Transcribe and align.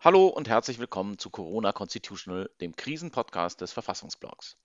Hallo 0.00 0.26
und 0.26 0.46
herzlich 0.46 0.78
willkommen 0.78 1.16
zu 1.18 1.30
Corona 1.30 1.72
Constitutional, 1.72 2.50
dem 2.60 2.76
Krisenpodcast 2.76 3.62
des 3.62 3.72
Verfassungsblogs. 3.72 4.58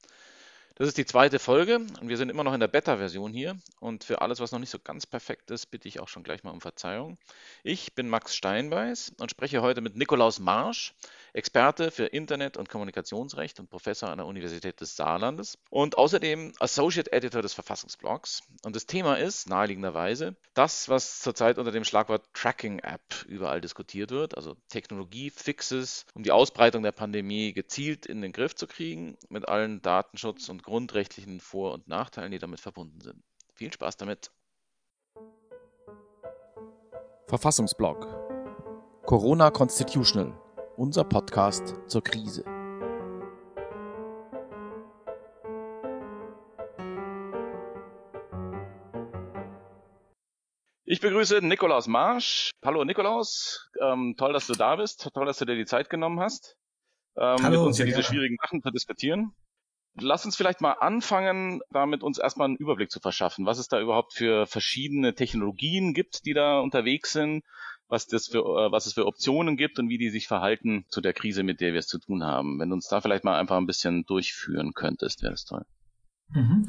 Das 0.76 0.90
ist 0.90 0.98
die 0.98 1.06
zweite 1.06 1.40
Folge 1.40 1.78
und 1.78 2.10
wir 2.10 2.18
sind 2.18 2.30
immer 2.30 2.44
noch 2.44 2.54
in 2.54 2.60
der 2.60 2.68
Beta-Version 2.68 3.32
hier. 3.32 3.56
Und 3.80 4.04
für 4.04 4.22
alles, 4.22 4.42
was 4.42 4.52
noch 4.52 4.60
nicht 4.60 4.70
so 4.70 4.78
ganz 4.78 5.06
perfekt 5.06 5.50
ist, 5.50 5.68
bitte 5.68 5.88
ich 5.88 6.02
auch 6.02 6.10
schon 6.10 6.24
gleich 6.24 6.44
mal 6.44 6.52
um 6.52 6.60
Verzeihung. 6.60 7.18
Ich 7.64 7.96
bin 7.96 8.10
Max 8.10 8.36
Steinbeiß 8.36 9.14
und 9.22 9.32
spreche 9.32 9.62
heute 9.62 9.80
mit 9.80 9.96
Nikolaus 9.96 10.40
Marsch, 10.40 10.94
Experte 11.34 11.92
für 11.92 12.06
Internet- 12.06 12.58
und 12.58 12.68
Kommunikationsrecht 12.70 13.60
und 13.60 13.70
Professor 13.70 14.10
an 14.10 14.18
der 14.18 14.28
Universität 14.28 14.82
des 14.82 14.96
Saarlandes 14.96 15.58
und 15.70 15.98
außerdem 15.98 16.54
Associate 16.60 17.12
Editor 17.12 17.42
des 17.42 17.54
Verfassungsblogs. 17.54 18.42
Und 18.64 18.76
das 18.76 18.86
Thema 18.86 19.16
ist 19.16 19.48
naheliegenderweise 19.48 20.36
das, 20.54 20.90
was 20.90 21.20
zurzeit 21.20 21.58
unter 21.58 21.72
dem 21.72 21.84
Schlagwort 21.84 22.26
Tracking 22.34 22.80
App 22.80 23.26
überall 23.28 23.62
diskutiert 23.62 24.12
wird, 24.12 24.36
also 24.36 24.56
Technologie-Fixes, 24.70 26.06
um 26.14 26.24
die 26.24 26.32
Ausbreitung 26.32 26.84
der 26.84 26.92
Pandemie 26.92 27.54
gezielt 27.54 28.06
in 28.06 28.22
den 28.22 28.34
Griff 28.34 28.56
zu 28.56 28.68
kriegen, 28.68 29.18
mit 29.30 29.48
allen 29.48 29.82
Datenschutz- 29.82 30.50
und 30.50 30.64
grundrechtlichen 30.64 31.40
Vor- 31.40 31.74
und 31.74 31.88
Nachteilen, 31.88 32.32
die 32.32 32.40
damit 32.40 32.60
verbunden 32.60 33.00
sind. 33.00 33.24
Viel 33.54 33.72
Spaß 33.72 33.98
damit. 33.98 34.32
Verfassungsblog 37.28 38.06
Corona 39.06 39.50
Constitutional 39.52 40.34
unser 40.78 41.04
Podcast 41.04 41.76
zur 41.88 42.04
Krise. 42.04 42.44
Ich 50.86 51.00
begrüße 51.00 51.40
Nikolaus 51.42 51.88
Marsch. 51.88 52.52
Hallo 52.64 52.84
Nikolaus, 52.84 53.70
ähm, 53.82 54.16
toll, 54.18 54.34
dass 54.34 54.48
du 54.48 54.54
da 54.54 54.76
bist, 54.76 55.10
toll, 55.14 55.26
dass 55.26 55.38
du 55.38 55.46
dir 55.46 55.56
die 55.56 55.66
Zeit 55.66 55.90
genommen 55.90 56.20
hast, 56.20 56.58
ähm, 57.16 57.38
Hallo, 57.42 57.60
mit 57.60 57.68
uns 57.68 57.78
hier 57.78 57.86
diese 57.86 58.04
schwierigen 58.04 58.38
Sachen 58.42 58.62
zu 58.62 58.72
diskutieren. 58.72 59.34
Lass 60.00 60.26
uns 60.26 60.38
vielleicht 60.38 60.62
mal 60.62 60.74
anfangen, 60.74 61.62
damit 61.70 62.02
uns 62.02 62.18
erstmal 62.18 62.48
einen 62.48 62.56
Überblick 62.56 62.92
zu 62.92 63.02
verschaffen, 63.02 63.46
was 63.46 63.58
es 63.58 63.68
da 63.68 63.80
überhaupt 63.80 64.14
für 64.14 64.48
verschiedene 64.48 65.16
Technologien 65.16 65.94
gibt, 65.94 66.26
die 66.26 66.34
da 66.34 66.60
unterwegs 66.60 67.12
sind 67.12 67.44
was, 67.92 68.08
das 68.08 68.28
für, 68.28 68.40
äh, 68.40 68.72
was 68.72 68.86
es 68.86 68.94
für 68.94 69.06
Optionen 69.06 69.58
gibt 69.58 69.78
und 69.78 69.90
wie 69.90 69.98
die 69.98 70.10
sich 70.10 70.28
verhalten 70.28 70.86
zu 70.88 71.02
der 71.02 71.14
Krise, 71.14 71.44
mit 71.44 71.60
der 71.60 71.74
wir 71.74 71.80
es 71.80 71.88
zu 71.88 72.00
tun 72.00 72.24
haben. 72.24 72.58
Wenn 72.60 72.70
du 72.70 72.76
uns 72.76 72.88
da 72.88 73.02
vielleicht 73.02 73.26
mal 73.26 73.38
einfach 73.38 73.58
ein 73.58 73.68
bisschen 73.68 74.06
durchführen 74.06 74.74
könntest, 74.74 75.22
wäre 75.22 75.34
das 75.34 75.46
toll. 75.46 75.66
Mhm. 76.34 76.68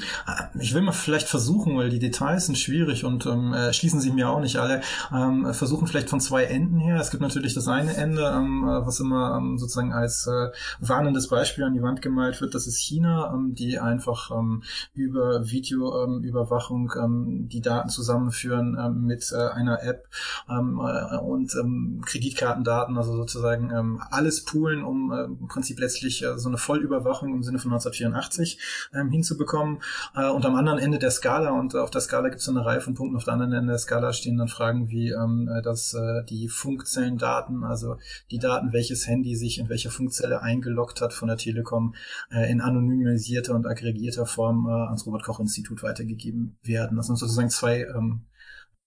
Ich 0.59 0.75
will 0.75 0.83
mal 0.83 0.93
vielleicht 0.93 1.29
versuchen, 1.29 1.77
weil 1.77 1.89
die 1.89 2.01
Details 2.01 2.47
sind 2.47 2.59
schwierig 2.59 3.05
und 3.05 3.27
ähm, 3.27 3.53
äh, 3.53 3.73
schließen 3.73 4.01
sich 4.01 4.13
mir 4.13 4.29
auch 4.29 4.41
nicht 4.41 4.57
alle, 4.57 4.81
ähm, 5.13 5.55
versuchen 5.55 5.87
vielleicht 5.87 6.11
von 6.11 6.21
zwei 6.21 6.45
Enden 6.45 6.79
her. 6.79 6.97
Es 6.97 7.13
gibt 7.13 7.23
natürlich 7.23 7.55
das 7.55 7.69
eine 7.69 7.95
Ende, 7.95 8.23
ähm, 8.23 8.65
äh, 8.65 8.85
was 8.85 8.99
immer 8.99 9.37
ähm, 9.37 9.59
sozusagen 9.59 9.93
als 9.93 10.27
äh, 10.27 10.49
warnendes 10.81 11.29
Beispiel 11.29 11.63
an 11.63 11.75
die 11.75 11.83
Wand 11.83 12.03
gemalt 12.03 12.41
wird, 12.41 12.57
das 12.57 12.67
ist 12.67 12.79
China, 12.79 13.33
ähm, 13.33 13.55
die 13.55 13.79
einfach 13.79 14.33
ähm, 14.33 14.65
über 14.95 15.49
Videoüberwachung 15.49 16.93
ähm, 17.01 17.49
die 17.49 17.61
Daten 17.61 17.89
zusammenführen 17.89 18.77
ähm, 18.81 19.07
mit 19.07 19.31
äh, 19.31 19.37
einer 19.37 19.81
App 19.85 20.09
ähm, 20.51 20.81
äh, 20.83 21.19
und 21.19 21.55
ähm, 21.55 22.03
Kreditkartendaten, 22.05 22.97
also 22.97 23.15
sozusagen 23.15 23.71
ähm, 23.71 24.03
alles 24.11 24.45
poolen, 24.45 24.83
um 24.83 25.13
äh, 25.13 25.25
im 25.25 25.47
Prinzip 25.47 25.79
letztlich 25.79 26.25
äh, 26.25 26.37
so 26.37 26.49
eine 26.49 26.59
Vollüberwachung 26.59 27.33
im 27.33 27.45
Sinne 27.45 27.61
von 27.61 27.71
1984 27.71 28.59
ähm, 28.93 29.11
hinzubekommen 29.11 29.52
bekommen. 29.53 29.81
Äh, 30.15 30.29
und 30.31 30.45
am 30.47 30.55
anderen 30.55 30.79
Ende 30.79 30.99
der 30.99 31.11
Skala, 31.11 31.51
und 31.51 31.75
auf 31.77 31.91
der 31.91 32.01
Skala 32.01 32.29
gibt 32.29 32.41
es 32.41 32.49
eine 32.49 32.65
Reihe 32.65 32.81
von 32.81 32.95
Punkten, 32.95 33.17
auf 33.17 33.25
der 33.25 33.35
anderen 33.35 33.53
Ende 33.53 33.73
der 33.73 33.79
Skala 33.79 34.13
stehen 34.13 34.39
dann 34.39 34.49
Fragen 34.49 34.89
wie, 34.89 35.11
ähm, 35.11 35.49
äh, 35.49 35.63
dass 35.63 35.95
äh, 35.95 36.25
die 36.29 36.49
Funkzellendaten, 36.49 37.65
also 37.65 37.97
die 38.31 38.39
Daten, 38.39 38.73
welches 38.73 39.07
Handy 39.07 39.37
sich 39.37 39.59
in 39.59 39.69
welcher 39.69 39.91
Funkzelle 39.91 40.43
eingeloggt 40.43 41.01
hat 41.01 41.13
von 41.13 41.29
der 41.29 41.37
Telekom, 41.37 41.95
äh, 42.31 42.51
in 42.51 42.61
anonymisierter 42.61 43.55
und 43.55 43.67
aggregierter 43.67 44.27
Form 44.27 44.67
äh, 44.67 44.73
ans 44.73 45.07
Robert-Koch-Institut 45.07 45.83
weitergegeben 45.83 46.59
werden. 46.63 46.97
Das 46.97 47.07
sind 47.07 47.17
sozusagen 47.17 47.51
zwei 47.51 47.83
ähm, 47.83 48.23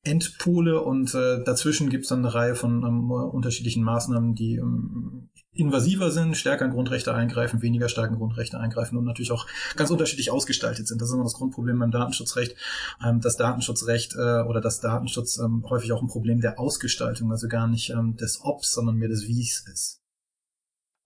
Endpole 0.03 0.81
und 0.81 1.15
äh, 1.15 1.43
dazwischen 1.43 1.89
gibt 1.89 2.03
es 2.03 2.09
dann 2.09 2.19
eine 2.19 2.33
Reihe 2.33 2.55
von 2.55 2.83
ähm, 2.83 3.11
unterschiedlichen 3.11 3.83
Maßnahmen, 3.83 4.35
die 4.35 4.55
ähm, 4.55 5.29
invasiver 5.55 6.11
sind, 6.11 6.35
stärker 6.35 6.65
in 6.65 6.71
Grundrechte 6.71 7.13
eingreifen, 7.13 7.61
weniger 7.61 7.89
stark 7.89 8.11
in 8.11 8.17
Grundrechte 8.17 8.59
eingreifen 8.59 8.97
und 8.97 9.05
natürlich 9.05 9.31
auch 9.31 9.47
ganz 9.75 9.89
unterschiedlich 9.89 10.31
ausgestaltet 10.31 10.87
sind. 10.87 11.01
Das 11.01 11.09
ist 11.09 11.13
immer 11.13 11.23
das 11.23 11.33
Grundproblem 11.33 11.79
beim 11.79 11.91
Datenschutzrecht. 11.91 12.55
Ähm, 13.03 13.21
das 13.21 13.37
Datenschutzrecht 13.37 14.15
äh, 14.15 14.41
oder 14.41 14.61
das 14.61 14.81
Datenschutz 14.81 15.37
ähm, 15.39 15.65
häufig 15.69 15.91
auch 15.91 16.01
ein 16.01 16.07
Problem 16.07 16.41
der 16.41 16.59
Ausgestaltung, 16.59 17.31
also 17.31 17.47
gar 17.47 17.67
nicht 17.67 17.89
ähm, 17.89 18.15
des 18.17 18.41
Obs, 18.43 18.73
sondern 18.73 18.95
mehr 18.95 19.09
des 19.09 19.27
Wies 19.27 19.65
ist. 19.71 20.01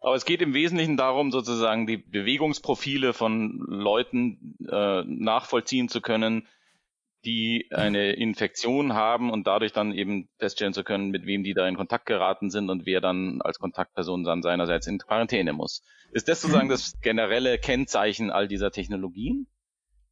Aber 0.02 0.16
es 0.16 0.26
geht 0.26 0.42
im 0.42 0.54
Wesentlichen 0.54 0.96
darum, 0.96 1.32
sozusagen 1.32 1.86
die 1.86 1.98
Bewegungsprofile 1.98 3.14
von 3.14 3.60
Leuten 3.68 4.56
äh, 4.66 5.04
nachvollziehen 5.04 5.90
zu 5.90 6.00
können, 6.00 6.48
die 7.26 7.68
eine 7.72 8.14
Infektion 8.14 8.94
haben 8.94 9.30
und 9.30 9.46
dadurch 9.46 9.74
dann 9.74 9.94
eben 9.94 10.30
feststellen 10.38 10.74
zu 10.74 10.84
können, 10.84 11.10
mit 11.10 11.26
wem 11.26 11.44
die 11.44 11.54
da 11.54 11.68
in 11.68 11.76
Kontakt 11.76 12.06
geraten 12.06 12.50
sind 12.50 12.70
und 12.70 12.86
wer 12.86 13.02
dann 13.02 13.42
als 13.42 13.60
Kontaktperson 13.60 14.24
dann 14.24 14.42
seinerseits 14.42 14.88
in 14.88 15.00
Quarantäne 15.00 15.54
muss. 15.54 15.84
Ist 16.12 16.28
das 16.28 16.42
sozusagen 16.42 16.70
das 16.70 17.00
generelle 17.02 17.60
Kennzeichen 17.60 18.32
all 18.32 18.48
dieser 18.48 18.72
Technologien? 18.72 19.48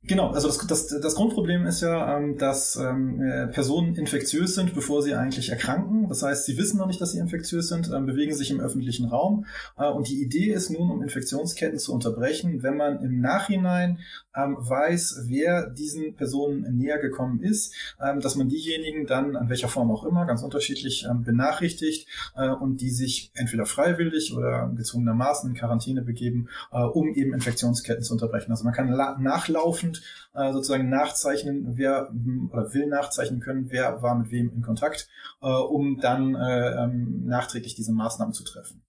Genau, 0.07 0.29
also 0.31 0.47
das, 0.47 0.65
das, 0.65 0.87
das 0.87 1.15
Grundproblem 1.15 1.65
ist 1.65 1.81
ja, 1.81 2.17
ähm, 2.17 2.37
dass 2.37 2.77
ähm, 2.77 3.21
äh, 3.21 3.47
Personen 3.47 3.95
infektiös 3.95 4.55
sind, 4.55 4.73
bevor 4.73 5.01
sie 5.01 5.13
eigentlich 5.13 5.49
erkranken. 5.49 6.07
Das 6.07 6.23
heißt, 6.23 6.45
sie 6.45 6.57
wissen 6.57 6.77
noch 6.77 6.87
nicht, 6.87 7.01
dass 7.01 7.11
sie 7.11 7.19
infektiös 7.19 7.67
sind, 7.67 7.91
ähm, 7.93 8.05
bewegen 8.05 8.33
sich 8.33 8.49
im 8.49 8.61
öffentlichen 8.61 9.09
Raum. 9.09 9.45
Äh, 9.77 9.89
und 9.89 10.07
die 10.07 10.21
Idee 10.21 10.53
ist 10.53 10.69
nun, 10.69 10.89
um 10.89 11.03
Infektionsketten 11.03 11.77
zu 11.77 11.93
unterbrechen, 11.93 12.63
wenn 12.63 12.77
man 12.77 13.03
im 13.03 13.19
Nachhinein 13.19 13.99
weiß, 14.39 15.23
wer 15.25 15.67
diesen 15.67 16.13
Personen 16.13 16.77
näher 16.77 16.99
gekommen 16.99 17.41
ist, 17.41 17.73
dass 17.97 18.35
man 18.35 18.47
diejenigen 18.47 19.07
dann, 19.07 19.35
an 19.35 19.49
welcher 19.49 19.67
Form 19.67 19.89
auch 19.89 20.03
immer, 20.03 20.27
ganz 20.27 20.43
unterschiedlich 20.43 21.07
benachrichtigt 21.25 22.07
äh, 22.35 22.49
und 22.49 22.79
die 22.81 22.91
sich 22.91 23.31
entweder 23.33 23.65
freiwillig 23.65 24.35
oder 24.35 24.71
gezwungenermaßen 24.77 25.49
in 25.49 25.55
Quarantäne 25.55 26.03
begeben, 26.03 26.49
um 26.69 27.15
eben 27.15 27.33
Infektionsketten 27.33 28.03
zu 28.03 28.13
unterbrechen. 28.13 28.51
Also 28.51 28.63
man 28.63 28.75
kann 28.75 28.89
nachlaufend 29.23 29.96
äh, 30.33 30.51
sozusagen 30.53 30.89
nachzeichnen, 30.89 31.77
wer 31.77 32.11
oder 32.51 32.73
will 32.73 32.87
nachzeichnen 32.87 33.39
können, 33.39 33.71
wer 33.71 34.01
war 34.01 34.15
mit 34.15 34.31
wem 34.31 34.51
in 34.53 34.61
Kontakt, 34.61 35.07
äh, 35.41 35.47
um 35.47 35.99
dann 35.99 36.35
äh, 36.35 36.83
ähm, 36.83 37.25
nachträglich 37.25 37.75
diese 37.75 37.93
Maßnahmen 37.93 38.33
zu 38.33 38.43
treffen. 38.43 38.83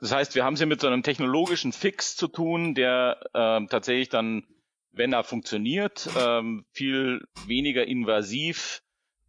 Das 0.00 0.12
heißt, 0.12 0.34
wir 0.34 0.44
haben 0.44 0.54
es 0.54 0.60
hier 0.60 0.66
mit 0.66 0.80
so 0.80 0.86
einem 0.86 1.02
technologischen 1.02 1.72
Fix 1.72 2.16
zu 2.16 2.28
tun, 2.28 2.74
der 2.74 3.18
äh, 3.34 3.66
tatsächlich 3.66 4.08
dann, 4.08 4.44
wenn 4.92 5.12
er 5.12 5.24
funktioniert, 5.24 6.08
ähm, 6.16 6.64
viel 6.70 7.22
weniger 7.46 7.86
invasiv 7.86 8.82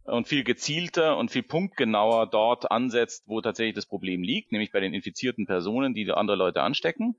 und 0.04 0.28
viel 0.28 0.44
gezielter 0.44 1.16
und 1.16 1.30
viel 1.30 1.42
punktgenauer 1.42 2.28
dort 2.30 2.70
ansetzt, 2.70 3.24
wo 3.26 3.40
tatsächlich 3.40 3.74
das 3.74 3.86
Problem 3.86 4.22
liegt, 4.22 4.52
nämlich 4.52 4.72
bei 4.72 4.80
den 4.80 4.94
infizierten 4.94 5.46
Personen, 5.46 5.92
die 5.92 6.10
andere 6.10 6.36
Leute 6.36 6.62
anstecken 6.62 7.16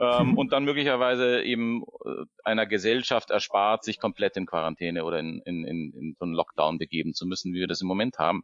ähm, 0.00 0.30
mhm. 0.30 0.38
und 0.38 0.52
dann 0.52 0.64
möglicherweise 0.64 1.42
eben 1.42 1.82
äh, 2.04 2.24
einer 2.42 2.66
Gesellschaft 2.66 3.30
erspart, 3.30 3.84
sich 3.84 4.00
komplett 4.00 4.36
in 4.36 4.46
Quarantäne 4.46 5.04
oder 5.04 5.18
in, 5.18 5.40
in, 5.44 5.64
in, 5.64 5.92
in 5.92 6.16
so 6.18 6.24
einen 6.24 6.34
Lockdown 6.34 6.78
begeben 6.78 7.12
zu 7.12 7.26
müssen, 7.26 7.52
wie 7.52 7.60
wir 7.60 7.66
das 7.66 7.82
im 7.82 7.88
Moment 7.88 8.18
haben. 8.18 8.42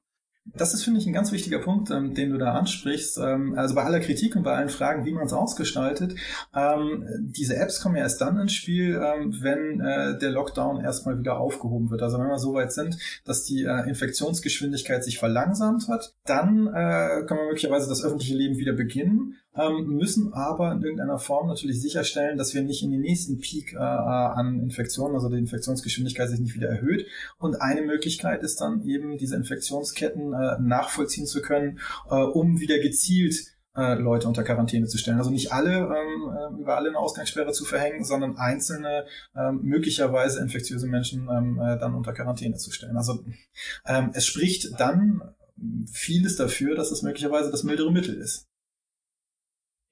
Das 0.54 0.74
ist, 0.74 0.84
finde 0.84 1.00
ich, 1.00 1.06
ein 1.06 1.12
ganz 1.12 1.32
wichtiger 1.32 1.58
Punkt, 1.58 1.90
ähm, 1.90 2.14
den 2.14 2.30
du 2.30 2.38
da 2.38 2.52
ansprichst. 2.52 3.18
Ähm, 3.18 3.54
also 3.56 3.74
bei 3.74 3.82
aller 3.82 4.00
Kritik 4.00 4.36
und 4.36 4.42
bei 4.42 4.54
allen 4.54 4.68
Fragen, 4.68 5.04
wie 5.04 5.12
man 5.12 5.26
es 5.26 5.32
ausgestaltet, 5.32 6.14
ähm, 6.54 7.06
diese 7.20 7.56
Apps 7.56 7.80
kommen 7.80 7.96
ja 7.96 8.02
erst 8.02 8.20
dann 8.20 8.38
ins 8.38 8.52
Spiel, 8.52 8.94
ähm, 8.94 9.36
wenn 9.40 9.80
äh, 9.80 10.18
der 10.18 10.30
Lockdown 10.30 10.82
erstmal 10.82 11.18
wieder 11.18 11.38
aufgehoben 11.38 11.90
wird. 11.90 12.02
Also 12.02 12.18
wenn 12.18 12.28
wir 12.28 12.38
so 12.38 12.54
weit 12.54 12.72
sind, 12.72 12.96
dass 13.24 13.44
die 13.44 13.64
äh, 13.64 13.88
Infektionsgeschwindigkeit 13.88 15.02
sich 15.02 15.18
verlangsamt 15.18 15.88
hat, 15.88 16.14
dann 16.24 16.68
äh, 16.68 17.24
kann 17.26 17.36
man 17.36 17.46
möglicherweise 17.48 17.88
das 17.88 18.04
öffentliche 18.04 18.36
Leben 18.36 18.56
wieder 18.56 18.72
beginnen 18.72 19.36
ähm, 19.58 19.96
müssen 19.96 20.32
aber 20.34 20.72
in 20.72 20.82
irgendeiner 20.82 21.18
Form 21.18 21.48
natürlich 21.48 21.80
sicherstellen, 21.80 22.36
dass 22.36 22.54
wir 22.54 22.62
nicht 22.62 22.82
in 22.82 22.90
den 22.90 23.00
nächsten 23.00 23.38
Peak 23.38 23.72
äh, 23.72 23.78
an 23.78 24.60
Infektionen, 24.60 25.14
also 25.14 25.28
die 25.28 25.38
Infektionsgeschwindigkeit 25.38 26.28
sich 26.28 26.40
nicht 26.40 26.54
wieder 26.54 26.68
erhöht. 26.68 27.06
Und 27.38 27.60
eine 27.60 27.82
Möglichkeit 27.82 28.42
ist 28.42 28.60
dann 28.60 28.84
eben, 28.84 29.16
diese 29.16 29.36
Infektionsketten 29.36 30.34
äh, 30.40 30.62
nachvollziehen 30.62 31.26
zu 31.26 31.42
können, 31.42 31.80
äh, 32.10 32.14
um 32.14 32.60
wieder 32.60 32.78
gezielt 32.78 33.56
äh, 33.76 33.94
Leute 33.94 34.26
unter 34.26 34.42
Quarantäne 34.42 34.86
zu 34.86 34.98
stellen. 34.98 35.18
Also 35.18 35.30
nicht 35.30 35.52
alle 35.52 35.76
ähm, 35.76 36.56
äh, 36.56 36.60
über 36.60 36.76
alle 36.76 36.88
eine 36.88 36.98
Ausgangssperre 36.98 37.52
zu 37.52 37.64
verhängen, 37.64 38.04
sondern 38.04 38.36
einzelne 38.36 39.04
ähm, 39.36 39.60
möglicherweise 39.62 40.40
infektiöse 40.40 40.86
Menschen 40.86 41.28
ähm, 41.30 41.60
äh, 41.60 41.78
dann 41.78 41.94
unter 41.94 42.12
Quarantäne 42.12 42.56
zu 42.56 42.70
stellen. 42.70 42.96
Also 42.96 43.24
es 44.12 44.26
spricht 44.26 44.78
dann 44.80 45.22
vieles 45.90 46.36
dafür, 46.36 46.74
dass 46.74 46.90
es 46.90 47.02
möglicherweise 47.02 47.50
das 47.50 47.62
mildere 47.62 47.92
Mittel 47.92 48.14
ist. 48.14 48.45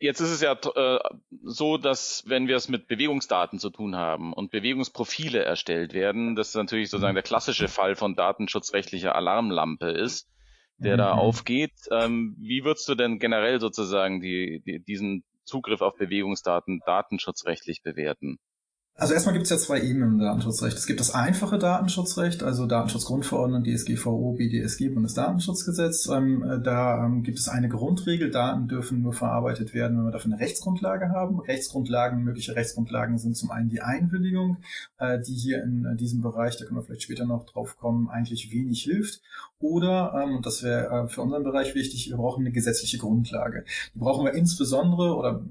Jetzt 0.05 0.21
ist 0.21 0.33
es 0.33 0.43
ja 0.43 0.53
äh, 0.53 0.99
so, 1.45 1.79
dass 1.79 2.25
wenn 2.27 2.47
wir 2.47 2.57
es 2.57 2.69
mit 2.69 2.89
Bewegungsdaten 2.89 3.59
zu 3.59 3.71
tun 3.71 3.97
haben 3.97 4.35
und 4.35 4.51
Bewegungsprofile 4.51 5.43
erstellt 5.43 5.95
werden, 5.95 6.37
das 6.37 6.55
natürlich 6.55 6.91
sozusagen 6.91 7.15
der 7.15 7.23
klassische 7.23 7.69
Fall 7.69 7.97
von 7.97 8.15
datenschutzrechtlicher 8.15 9.15
Alarmlampe 9.15 9.87
ist, 9.87 10.29
der 10.77 10.97
mhm. 10.97 10.99
da 10.99 11.13
aufgeht. 11.13 11.73
Ähm, 11.91 12.37
wie 12.39 12.65
würdest 12.65 12.87
du 12.87 12.97
denn 12.97 13.19
generell 13.19 13.61
sozusagen 13.61 14.21
die, 14.21 14.63
die, 14.67 14.85
diesen 14.85 15.25
Zugriff 15.45 15.81
auf 15.81 15.97
Bewegungsdaten 15.97 16.83
datenschutzrechtlich 16.85 17.83
bewerten? 17.83 18.39
Also 18.97 19.13
erstmal 19.13 19.33
gibt 19.33 19.43
es 19.43 19.51
ja 19.51 19.59
zwei 19.59 19.81
Ebenen 19.81 20.13
im 20.13 20.19
Datenschutzrecht. 20.21 20.79
Es 20.79 20.87
gibt 20.87 21.01
das 21.01 21.13
einfache 21.13 21.59
Datenschutzrecht, 21.59 22.45
also 22.45 22.65
Datenschutzgrundverordnung, 22.67 23.65
DSGVO, 23.65 24.35
BDSG, 24.35 24.91
Bundesdatenschutzgesetz. 24.91 26.07
Ähm, 26.07 26.45
äh, 26.45 26.61
da 26.61 27.05
ähm, 27.05 27.25
gibt 27.25 27.41
es 27.41 27.49
eine 27.49 27.69
Grundregel, 27.69 28.31
Daten 28.31 28.69
dürfen 28.69 29.03
nur 29.03 29.13
verarbeitet 29.13 29.75
werden, 29.75 29.99
wenn 29.99 30.05
wir 30.05 30.13
dafür 30.13 30.33
eine 30.33 30.41
Rechtsgrundlage 30.41 31.09
haben. 31.09 31.41
Rechtsgrundlagen, 31.41 32.23
mögliche 32.23 32.55
Rechtsgrundlagen 32.55 33.19
sind 33.19 33.37
zum 33.37 33.51
einen 33.51 33.69
die 33.69 33.81
Einwilligung, 33.81 34.59
äh, 34.99 35.19
die 35.21 35.35
hier 35.35 35.65
in 35.65 35.87
äh, 35.87 35.97
diesem 35.97 36.21
Bereich, 36.21 36.57
da 36.57 36.65
können 36.65 36.79
wir 36.79 36.85
vielleicht 36.85 37.03
später 37.03 37.27
noch 37.27 37.47
drauf 37.47 37.77
kommen, 37.77 38.09
eigentlich 38.09 38.53
wenig 38.53 38.85
hilft. 38.85 39.23
Oder, 39.59 40.23
ähm, 40.23 40.37
und 40.37 40.47
das 40.47 40.63
wäre 40.63 41.07
äh, 41.07 41.09
für 41.09 41.21
unseren 41.21 41.43
Bereich 41.43 41.75
wichtig, 41.75 42.11
wir 42.11 42.17
brauchen 42.17 42.43
eine 42.43 42.53
gesetzliche 42.53 42.99
Grundlage. 42.99 43.65
Die 43.93 43.99
brauchen 43.99 44.25
wir 44.25 44.35
insbesondere 44.35 45.17
oder 45.17 45.43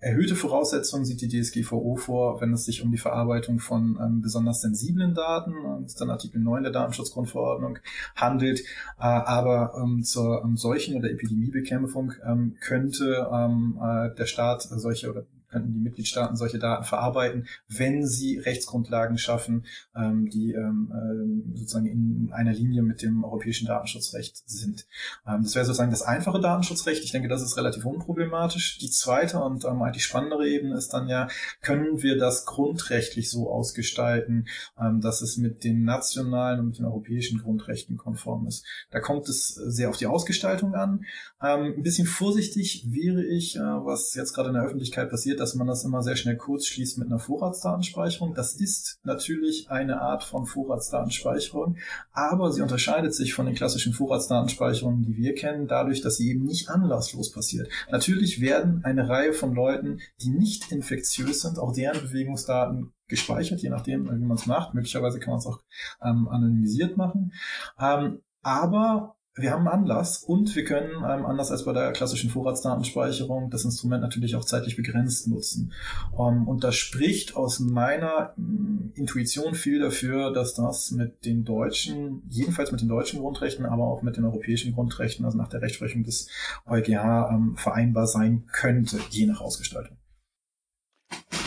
erhöhte 0.00 0.36
Voraussetzungen 0.36 1.04
sieht 1.04 1.20
die 1.20 1.28
DSGVO 1.28 1.96
vor, 1.96 2.40
wenn 2.40 2.52
es 2.52 2.64
sich 2.64 2.82
um 2.82 2.90
die 2.90 2.98
Verarbeitung 2.98 3.58
von 3.58 3.98
ähm, 4.00 4.22
besonders 4.22 4.60
sensiblen 4.60 5.14
Daten, 5.14 5.54
das 5.82 5.92
ist 5.92 6.00
dann 6.00 6.10
Artikel 6.10 6.40
9 6.40 6.62
der 6.62 6.72
Datenschutzgrundverordnung, 6.72 7.78
handelt. 8.14 8.60
Äh, 8.60 8.64
aber 8.98 9.74
ähm, 9.82 10.02
zur 10.04 10.42
ähm, 10.44 10.56
Seuchen- 10.56 10.96
oder 10.96 11.10
Epidemiebekämpfung 11.10 12.12
ähm, 12.24 12.56
könnte 12.60 13.28
ähm, 13.32 13.78
äh, 13.82 14.14
der 14.14 14.26
Staat 14.26 14.62
solche 14.62 15.10
oder 15.10 15.24
könnten 15.48 15.72
die 15.72 15.80
Mitgliedstaaten 15.80 16.36
solche 16.36 16.58
Daten 16.58 16.84
verarbeiten, 16.84 17.46
wenn 17.68 18.06
sie 18.06 18.38
Rechtsgrundlagen 18.38 19.18
schaffen, 19.18 19.64
ähm, 19.96 20.28
die 20.28 20.52
ähm, 20.52 20.92
äh, 20.92 21.58
sozusagen 21.58 21.86
in 21.86 22.30
einer 22.32 22.52
Linie 22.52 22.82
mit 22.82 23.02
dem 23.02 23.24
europäischen 23.24 23.66
Datenschutzrecht 23.66 24.42
sind. 24.48 24.86
Ähm, 25.26 25.42
das 25.42 25.54
wäre 25.54 25.64
sozusagen 25.64 25.90
das 25.90 26.02
einfache 26.02 26.40
Datenschutzrecht. 26.40 27.02
Ich 27.02 27.12
denke, 27.12 27.28
das 27.28 27.42
ist 27.42 27.56
relativ 27.56 27.84
unproblematisch. 27.84 28.78
Die 28.78 28.90
zweite 28.90 29.40
und 29.40 29.64
ähm, 29.64 29.82
eigentlich 29.82 30.04
spannendere 30.04 30.48
Ebene 30.48 30.76
ist 30.76 30.92
dann 30.92 31.08
ja, 31.08 31.28
können 31.62 32.02
wir 32.02 32.18
das 32.18 32.44
grundrechtlich 32.44 33.30
so 33.30 33.50
ausgestalten, 33.50 34.48
ähm, 34.80 35.00
dass 35.00 35.22
es 35.22 35.36
mit 35.36 35.64
den 35.64 35.84
nationalen 35.84 36.60
und 36.60 36.66
mit 36.66 36.78
den 36.78 36.84
europäischen 36.84 37.38
Grundrechten 37.38 37.96
konform 37.96 38.46
ist. 38.46 38.64
Da 38.90 39.00
kommt 39.00 39.28
es 39.28 39.48
sehr 39.48 39.90
auf 39.90 39.96
die 39.96 40.06
Ausgestaltung 40.06 40.74
an. 40.74 41.04
Ähm, 41.42 41.74
ein 41.76 41.82
bisschen 41.82 42.06
vorsichtig 42.06 42.86
wäre 42.90 43.24
ich, 43.24 43.56
äh, 43.56 43.60
was 43.60 44.14
jetzt 44.14 44.34
gerade 44.34 44.48
in 44.48 44.54
der 44.54 44.64
Öffentlichkeit 44.64 45.10
passiert, 45.10 45.37
dass 45.38 45.54
man 45.54 45.66
das 45.66 45.84
immer 45.84 46.02
sehr 46.02 46.16
schnell 46.16 46.36
kurz 46.36 46.66
schließt 46.66 46.98
mit 46.98 47.08
einer 47.08 47.18
Vorratsdatenspeicherung. 47.18 48.34
Das 48.34 48.54
ist 48.54 48.98
natürlich 49.02 49.70
eine 49.70 50.00
Art 50.00 50.24
von 50.24 50.46
Vorratsdatenspeicherung, 50.46 51.76
aber 52.12 52.52
sie 52.52 52.62
unterscheidet 52.62 53.14
sich 53.14 53.34
von 53.34 53.46
den 53.46 53.54
klassischen 53.54 53.92
Vorratsdatenspeicherungen, 53.92 55.02
die 55.02 55.16
wir 55.16 55.34
kennen, 55.34 55.68
dadurch, 55.68 56.00
dass 56.00 56.16
sie 56.16 56.30
eben 56.30 56.44
nicht 56.44 56.68
anlasslos 56.68 57.32
passiert. 57.32 57.68
Natürlich 57.90 58.40
werden 58.40 58.84
eine 58.84 59.08
Reihe 59.08 59.32
von 59.32 59.54
Leuten, 59.54 60.00
die 60.20 60.30
nicht 60.30 60.72
infektiös 60.72 61.40
sind, 61.40 61.58
auch 61.58 61.72
deren 61.72 62.00
Bewegungsdaten 62.00 62.92
gespeichert, 63.08 63.60
je 63.60 63.70
nachdem, 63.70 64.06
wie 64.06 64.24
man 64.24 64.36
es 64.36 64.46
macht. 64.46 64.74
Möglicherweise 64.74 65.18
kann 65.18 65.30
man 65.30 65.38
es 65.38 65.46
auch 65.46 65.60
ähm, 66.02 66.28
anonymisiert 66.28 66.96
machen. 66.96 67.32
Ähm, 67.80 68.20
aber 68.42 69.17
wir 69.38 69.52
haben 69.52 69.68
Anlass 69.68 70.22
und 70.24 70.54
wir 70.54 70.64
können, 70.64 70.90
ähm, 70.96 71.26
anders 71.26 71.50
als 71.50 71.64
bei 71.64 71.72
der 71.72 71.92
klassischen 71.92 72.30
Vorratsdatenspeicherung, 72.30 73.50
das 73.50 73.64
Instrument 73.64 74.02
natürlich 74.02 74.36
auch 74.36 74.44
zeitlich 74.44 74.76
begrenzt 74.76 75.28
nutzen. 75.28 75.72
Ähm, 76.18 76.48
und 76.48 76.64
das 76.64 76.76
spricht 76.76 77.36
aus 77.36 77.60
meiner 77.60 78.34
ähm, 78.36 78.92
Intuition 78.94 79.54
viel 79.54 79.80
dafür, 79.80 80.32
dass 80.32 80.54
das 80.54 80.90
mit 80.90 81.24
den 81.24 81.44
deutschen, 81.44 82.22
jedenfalls 82.28 82.72
mit 82.72 82.80
den 82.80 82.88
deutschen 82.88 83.20
Grundrechten, 83.20 83.66
aber 83.66 83.84
auch 83.84 84.02
mit 84.02 84.16
den 84.16 84.24
europäischen 84.24 84.74
Grundrechten, 84.74 85.24
also 85.24 85.38
nach 85.38 85.48
der 85.48 85.62
Rechtsprechung 85.62 86.04
des 86.04 86.28
EuGH, 86.66 87.30
ähm, 87.30 87.56
vereinbar 87.56 88.06
sein 88.06 88.44
könnte, 88.52 88.98
je 89.10 89.26
nach 89.26 89.40
Ausgestaltung. 89.40 89.96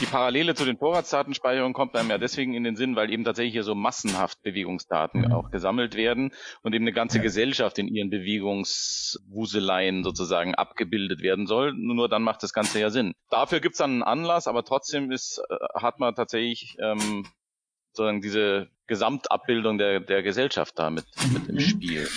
Die 0.01 0.07
Parallele 0.07 0.55
zu 0.55 0.65
den 0.65 0.77
Vorratsdatenspeicherungen 0.77 1.73
kommt 1.73 1.95
einem 1.95 2.09
ja 2.09 2.17
deswegen 2.17 2.55
in 2.55 2.63
den 2.63 2.75
Sinn, 2.75 2.95
weil 2.95 3.11
eben 3.11 3.23
tatsächlich 3.23 3.53
hier 3.53 3.63
so 3.63 3.75
massenhaft 3.75 4.41
Bewegungsdaten 4.41 5.21
mhm. 5.21 5.31
auch 5.31 5.51
gesammelt 5.51 5.95
werden 5.95 6.33
und 6.63 6.73
eben 6.73 6.85
eine 6.85 6.93
ganze 6.93 7.17
ja. 7.17 7.23
Gesellschaft 7.23 7.77
in 7.77 7.87
ihren 7.87 8.09
Bewegungswuseleien 8.09 10.03
sozusagen 10.03 10.55
abgebildet 10.55 11.21
werden 11.21 11.45
soll. 11.45 11.73
Nur 11.73 12.09
dann 12.09 12.23
macht 12.23 12.41
das 12.41 12.51
Ganze 12.51 12.79
ja 12.79 12.89
Sinn. 12.89 13.13
Dafür 13.29 13.59
gibt's 13.59 13.77
dann 13.77 13.91
einen 13.91 14.03
Anlass, 14.03 14.47
aber 14.47 14.63
trotzdem 14.63 15.11
ist, 15.11 15.39
äh, 15.49 15.55
hat 15.75 15.99
man 15.99 16.15
tatsächlich 16.15 16.77
ähm, 16.79 17.27
sozusagen 17.91 18.21
diese 18.21 18.69
Gesamtabbildung 18.87 19.77
der, 19.77 19.99
der 19.99 20.23
Gesellschaft 20.23 20.79
da 20.79 20.89
mit, 20.89 21.05
mit 21.31 21.47
im 21.47 21.55
mhm. 21.55 21.59
Spiel. 21.59 22.07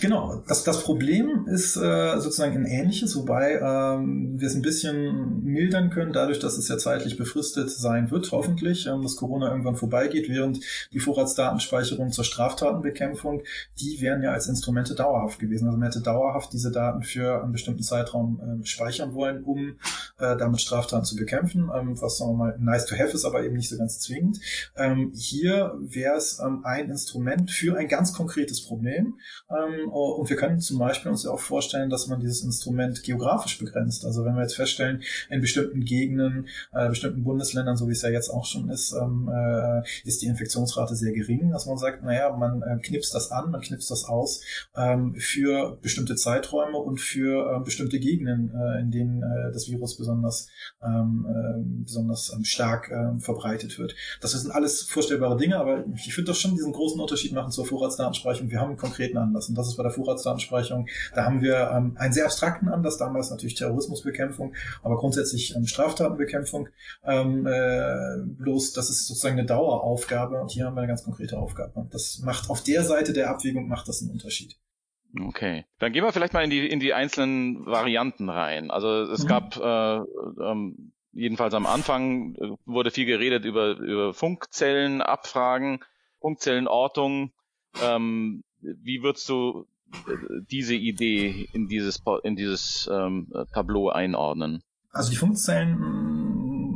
Genau, 0.00 0.42
das, 0.48 0.64
das 0.64 0.82
Problem 0.82 1.46
ist 1.46 1.76
äh, 1.76 2.18
sozusagen 2.18 2.56
ein 2.56 2.66
ähnliches, 2.66 3.14
wobei 3.14 3.60
ähm, 3.62 4.40
wir 4.40 4.48
es 4.48 4.54
ein 4.56 4.62
bisschen 4.62 5.44
mildern 5.44 5.90
können, 5.90 6.12
dadurch, 6.12 6.40
dass 6.40 6.58
es 6.58 6.68
ja 6.68 6.76
zeitlich 6.78 7.16
befristet 7.16 7.70
sein 7.70 8.10
wird, 8.10 8.32
hoffentlich, 8.32 8.86
ähm, 8.86 9.02
dass 9.02 9.14
Corona 9.14 9.50
irgendwann 9.50 9.76
vorbeigeht, 9.76 10.28
während 10.28 10.58
die 10.92 10.98
Vorratsdatenspeicherung 10.98 12.10
zur 12.10 12.24
Straftatenbekämpfung, 12.24 13.42
die 13.78 14.00
wären 14.00 14.22
ja 14.22 14.32
als 14.32 14.48
Instrumente 14.48 14.96
dauerhaft 14.96 15.38
gewesen. 15.38 15.66
Also 15.66 15.78
man 15.78 15.86
hätte 15.86 16.02
dauerhaft 16.02 16.52
diese 16.52 16.72
Daten 16.72 17.04
für 17.04 17.42
einen 17.42 17.52
bestimmten 17.52 17.84
Zeitraum 17.84 18.40
ähm, 18.42 18.64
speichern 18.64 19.14
wollen, 19.14 19.44
um 19.44 19.76
äh, 20.18 20.36
damit 20.36 20.60
Straftaten 20.60 21.04
zu 21.04 21.14
bekämpfen, 21.14 21.70
ähm, 21.72 22.00
was 22.02 22.18
sagen 22.18 22.32
wir 22.32 22.36
mal 22.36 22.56
nice 22.58 22.86
to 22.86 22.96
have 22.96 23.12
ist, 23.12 23.24
aber 23.24 23.44
eben 23.44 23.54
nicht 23.54 23.68
so 23.68 23.78
ganz 23.78 24.00
zwingend. 24.00 24.40
Ähm, 24.76 25.12
hier 25.14 25.76
wäre 25.80 26.16
es 26.16 26.40
ähm, 26.44 26.62
ein 26.64 26.90
Instrument 26.90 27.52
für 27.52 27.76
ein 27.76 27.86
ganz 27.86 28.12
konkretes 28.12 28.64
Problem. 28.66 29.14
Ähm, 29.50 29.83
und 29.90 30.28
wir 30.28 30.36
können 30.36 30.60
zum 30.60 30.78
Beispiel 30.78 31.10
uns 31.10 31.26
auch 31.26 31.40
vorstellen, 31.40 31.90
dass 31.90 32.06
man 32.06 32.20
dieses 32.20 32.42
Instrument 32.42 33.02
geografisch 33.02 33.58
begrenzt. 33.58 34.04
Also 34.04 34.24
wenn 34.24 34.34
wir 34.34 34.42
jetzt 34.42 34.56
feststellen, 34.56 35.02
in 35.30 35.40
bestimmten 35.40 35.84
Gegenden, 35.84 36.48
äh, 36.72 36.88
bestimmten 36.88 37.24
Bundesländern, 37.24 37.76
so 37.76 37.88
wie 37.88 37.92
es 37.92 38.02
ja 38.02 38.10
jetzt 38.10 38.30
auch 38.30 38.44
schon 38.44 38.68
ist, 38.68 38.92
ähm, 38.92 39.30
äh, 39.32 39.82
ist 40.04 40.22
die 40.22 40.26
Infektionsrate 40.26 40.94
sehr 40.94 41.12
gering, 41.12 41.50
dass 41.50 41.66
man 41.66 41.78
sagt, 41.78 42.02
naja, 42.02 42.34
man 42.36 42.62
äh, 42.62 42.78
knipst 42.82 43.14
das 43.14 43.30
an, 43.30 43.50
man 43.50 43.60
knipst 43.60 43.90
das 43.90 44.04
aus 44.04 44.42
ähm, 44.76 45.14
für 45.16 45.78
bestimmte 45.82 46.16
Zeiträume 46.16 46.78
und 46.78 47.00
für 47.00 47.56
äh, 47.56 47.64
bestimmte 47.64 47.98
Gegenden, 47.98 48.52
äh, 48.54 48.80
in 48.80 48.90
denen 48.90 49.22
äh, 49.22 49.52
das 49.52 49.68
Virus 49.68 49.96
besonders, 49.96 50.48
ähm, 50.82 51.26
äh, 51.28 51.84
besonders 51.84 52.32
ähm, 52.34 52.44
stark 52.44 52.90
äh, 52.90 53.18
verbreitet 53.20 53.78
wird. 53.78 53.94
Das 54.20 54.32
sind 54.32 54.50
alles 54.50 54.82
vorstellbare 54.82 55.36
Dinge, 55.36 55.58
aber 55.58 55.84
ich 55.94 56.16
würde 56.16 56.26
doch 56.26 56.36
schon 56.36 56.54
diesen 56.54 56.72
großen 56.72 57.00
Unterschied 57.00 57.32
machen 57.32 57.52
zur 57.52 57.66
Vorratsdatenspeicherung. 57.66 58.50
Wir 58.50 58.60
haben 58.60 58.70
einen 58.70 58.76
konkreten 58.76 59.16
Anlass 59.16 59.48
und 59.48 59.56
das 59.56 59.68
ist 59.68 59.73
ist 59.74 59.76
bei 59.76 59.82
der 59.82 59.92
Vorratsdatenspeicherung. 59.92 60.88
Da 61.14 61.24
haben 61.24 61.42
wir 61.42 61.70
ähm, 61.74 61.96
einen 61.98 62.12
sehr 62.12 62.24
abstrakten 62.24 62.68
Anlass, 62.68 62.96
damals 62.96 63.30
natürlich 63.30 63.54
Terrorismusbekämpfung, 63.54 64.54
aber 64.82 64.96
grundsätzlich 64.96 65.54
ähm, 65.56 65.66
Straftatenbekämpfung. 65.66 66.68
Ähm, 67.04 67.46
äh, 67.46 68.18
bloß, 68.24 68.72
das 68.72 68.90
ist 68.90 69.06
sozusagen 69.06 69.38
eine 69.38 69.46
Daueraufgabe 69.46 70.40
und 70.40 70.50
hier 70.50 70.66
haben 70.66 70.74
wir 70.74 70.80
eine 70.80 70.88
ganz 70.88 71.04
konkrete 71.04 71.38
Aufgabe. 71.38 71.88
Das 71.90 72.20
macht 72.24 72.50
auf 72.50 72.62
der 72.62 72.82
Seite 72.84 73.12
der 73.12 73.30
Abwägung 73.30 73.68
macht 73.68 73.88
das 73.88 74.00
einen 74.02 74.12
Unterschied. 74.12 74.56
Okay, 75.28 75.64
dann 75.78 75.92
gehen 75.92 76.02
wir 76.02 76.12
vielleicht 76.12 76.32
mal 76.32 76.42
in 76.42 76.50
die 76.50 76.66
in 76.68 76.80
die 76.80 76.92
einzelnen 76.92 77.64
Varianten 77.66 78.28
rein. 78.28 78.72
Also 78.72 79.02
es 79.02 79.22
mhm. 79.22 79.28
gab 79.28 79.56
äh, 79.56 79.96
ähm, 80.42 80.92
jedenfalls 81.12 81.54
am 81.54 81.66
Anfang 81.66 82.34
äh, 82.34 82.56
wurde 82.64 82.90
viel 82.90 83.06
geredet 83.06 83.44
über 83.44 83.76
über 83.76 84.12
Funkzellenabfragen, 84.12 85.84
Funkzellenortung. 86.20 87.32
Ähm, 87.82 88.42
wie 88.82 89.02
würdest 89.02 89.28
du 89.28 89.66
äh, 89.92 90.42
diese 90.50 90.74
Idee 90.74 91.48
in 91.52 91.68
dieses, 91.68 92.02
in 92.22 92.36
dieses 92.36 92.88
ähm, 92.92 93.32
Tableau 93.52 93.90
einordnen? 93.90 94.62
Also 94.90 95.10
die 95.10 95.16
Funkzellen 95.16 96.33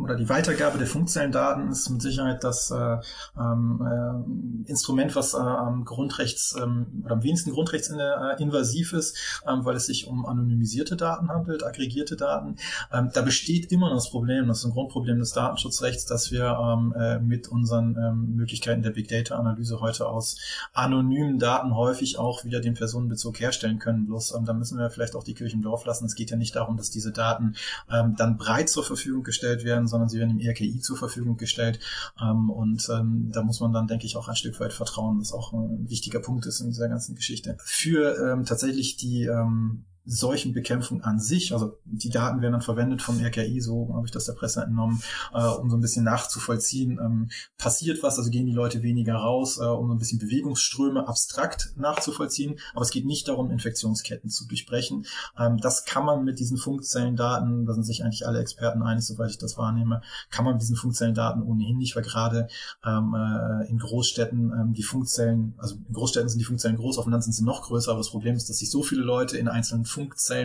oder 0.09 0.17
die 0.17 0.29
Weitergabe 0.29 0.79
der 0.79 0.87
Funkzellendaten 0.87 1.71
ist 1.71 1.91
mit 1.91 2.01
Sicherheit 2.01 2.43
das 2.43 2.71
äh, 2.71 2.97
ähm, 3.39 4.67
äh, 4.67 4.71
Instrument, 4.71 5.15
was 5.15 5.35
äh, 5.35 5.37
am 5.37 5.85
Grundrechts 5.85 6.57
ähm, 6.61 7.03
oder 7.05 7.15
am 7.15 7.23
wenigsten 7.23 7.53
grundrechtsinvasiv 7.53 8.93
äh, 8.93 8.97
ist, 8.97 9.43
ähm, 9.47 9.65
weil 9.65 9.77
es 9.77 9.87
sich 9.87 10.07
um 10.07 10.25
anonymisierte 10.25 10.97
Daten 10.97 11.29
handelt, 11.29 11.63
aggregierte 11.63 12.17
Daten. 12.17 12.57
Ähm, 12.93 13.11
da 13.13 13.21
besteht 13.21 13.71
immer 13.71 13.91
das 13.91 14.11
Problem, 14.11 14.49
das 14.49 14.61
ist 14.61 14.65
ein 14.65 14.73
Grundproblem 14.73 15.19
des 15.19 15.33
Datenschutzrechts, 15.33 16.07
dass 16.07 16.33
wir 16.33 16.59
ähm, 16.59 16.95
äh, 16.99 17.19
mit 17.19 17.49
unseren 17.49 17.97
ähm, 17.97 18.37
Möglichkeiten 18.37 18.83
der 18.83 18.91
Big 18.91 19.09
Data 19.09 19.37
Analyse 19.37 19.81
heute 19.81 20.09
aus 20.09 20.39
anonymen 20.73 21.39
Daten 21.39 21.77
häufig 21.77 22.19
auch 22.19 22.45
wieder 22.45 22.61
den 22.61 22.75
Personenbezug 22.75 23.41
herstellen 23.41 23.79
können. 23.79 24.07
Bloß 24.07 24.35
ähm, 24.35 24.47
da 24.47 24.55
müssen 24.55 24.79
wir 24.79 24.89
vielleicht 24.89 25.15
auch 25.15 25.25
die 25.25 25.35
Kirche 25.35 25.57
im 25.57 25.63
Dorf 25.63 25.85
lassen. 25.85 26.07
Es 26.07 26.15
geht 26.15 26.31
ja 26.31 26.37
nicht 26.39 26.57
darum, 26.57 26.79
dass 26.79 26.91
diese 26.91 27.13
Daten 27.13 27.57
ähm, 27.91 28.15
dann 28.17 28.39
breit 28.39 28.71
zur 28.71 28.85
Verfügung 28.85 29.23
gestellt 29.23 29.65
werden, 29.65 29.87
sondern 29.87 29.98
sondern 29.99 30.09
sie 30.09 30.19
werden 30.19 30.39
im 30.39 30.49
RKI 30.49 30.81
zur 30.81 30.97
Verfügung 30.97 31.37
gestellt. 31.37 31.81
Ähm, 32.21 32.51
und 32.51 32.89
ähm, 32.91 33.31
da 33.33 33.43
muss 33.43 33.61
man 33.61 33.73
dann, 33.73 33.89
denke 33.89 34.07
ich, 34.07 34.17
auch 34.17 34.29
ein 34.29 34.37
Stück 34.37 34.59
weit 34.61 34.73
vertrauen, 34.73 35.21
was 35.21 35.33
auch 35.33 35.53
ein 35.53 35.89
wichtiger 35.89 36.21
Punkt 36.21 36.47
ist 36.47 36.61
in 36.61 36.69
dieser 36.69 36.89
ganzen 36.89 37.15
Geschichte. 37.15 37.57
Für 37.65 38.33
ähm, 38.33 38.45
tatsächlich 38.45 38.97
die 38.97 39.25
ähm, 39.25 39.85
Seuchenbekämpfung 40.09 41.03
an 41.03 41.21
sich, 41.21 41.53
also 41.53 41.79
die 41.85 42.09
Daten 42.09 42.41
werden 42.41 42.53
dann 42.53 42.63
verwendet 42.63 43.03
vom 43.03 43.23
RKI, 43.23 43.61
so 43.61 43.93
habe 43.95 44.07
ich 44.07 44.11
das 44.11 44.25
der 44.25 44.33
Presse 44.33 44.63
entnommen, 44.63 45.03
äh, 45.35 45.45
um 45.45 45.69
so 45.69 45.77
ein 45.77 45.83
bisschen 45.83 46.05
nachzuvollziehen, 46.05 46.99
ähm, 46.99 47.29
passiert 47.59 48.03
was, 48.03 48.19
also 48.19 48.31
gehen 48.31 48.47
die 48.47 48.53
Leute 48.53 48.83
weniger 48.83 49.17
raus, 49.17 49.59
äh, 49.59 49.65
um 49.65 49.87
so 49.87 49.95
ein 49.95 49.99
bisschen 49.99 50.19
Bewegungsströme 50.19 51.07
abstrakt 51.07 51.75
nachzuvollziehen, 51.77 52.59
aber 52.73 52.83
es 52.83 52.91
geht 52.91 53.05
nicht 53.05 53.29
darum, 53.29 53.51
Infektionsketten 53.51 54.31
zu 54.31 54.47
durchbrechen. 54.49 55.07
Ähm, 55.39 55.59
das 55.59 55.85
kann 55.85 56.07
man 56.07 56.25
mit 56.25 56.39
diesen 56.39 56.57
Funkzellendaten, 56.57 57.67
da 57.67 57.75
sind 57.75 57.85
sich 57.85 58.03
eigentlich 58.03 58.27
alle 58.27 58.41
Experten 58.41 58.83
einig, 58.83 59.05
soweit 59.05 59.31
ich 59.31 59.39
das 59.39 59.59
wahrnehme, 59.59 60.01
kann 60.31 60.47
man 60.47 60.55
mit 60.55 60.63
diesen 60.63 60.77
Funkzellendaten 60.77 61.43
ohnehin 61.43 61.77
nicht, 61.77 61.97
weil 61.97 62.03
gerade 62.03 62.49
ähm, 62.83 63.15
äh, 63.15 63.69
in 63.69 63.79
Großstädten 63.79 64.53
ähm, 64.53 64.73
die 64.73 64.83
Funkzellen, 64.83 65.55
also 65.59 65.75
in 65.75 65.93
Großstädten 65.93 66.31
sind 66.31 66.39
die 66.39 66.45
Funkzellen 66.45 66.77
groß, 66.77 66.97
auf 66.97 67.05
dem 67.05 67.13
Land 67.13 67.25
sind 67.25 67.35
sie 67.35 67.45
noch 67.45 67.63
größer, 67.63 67.91
aber 67.91 68.01
das 68.01 68.11
Problem 68.11 68.35
ist, 68.37 68.49
dass 68.49 68.59
sich 68.59 68.71
so 68.71 68.83
viele 68.83 69.03
Leute 69.03 69.37
in 69.37 69.49
einzelnen 69.49 69.85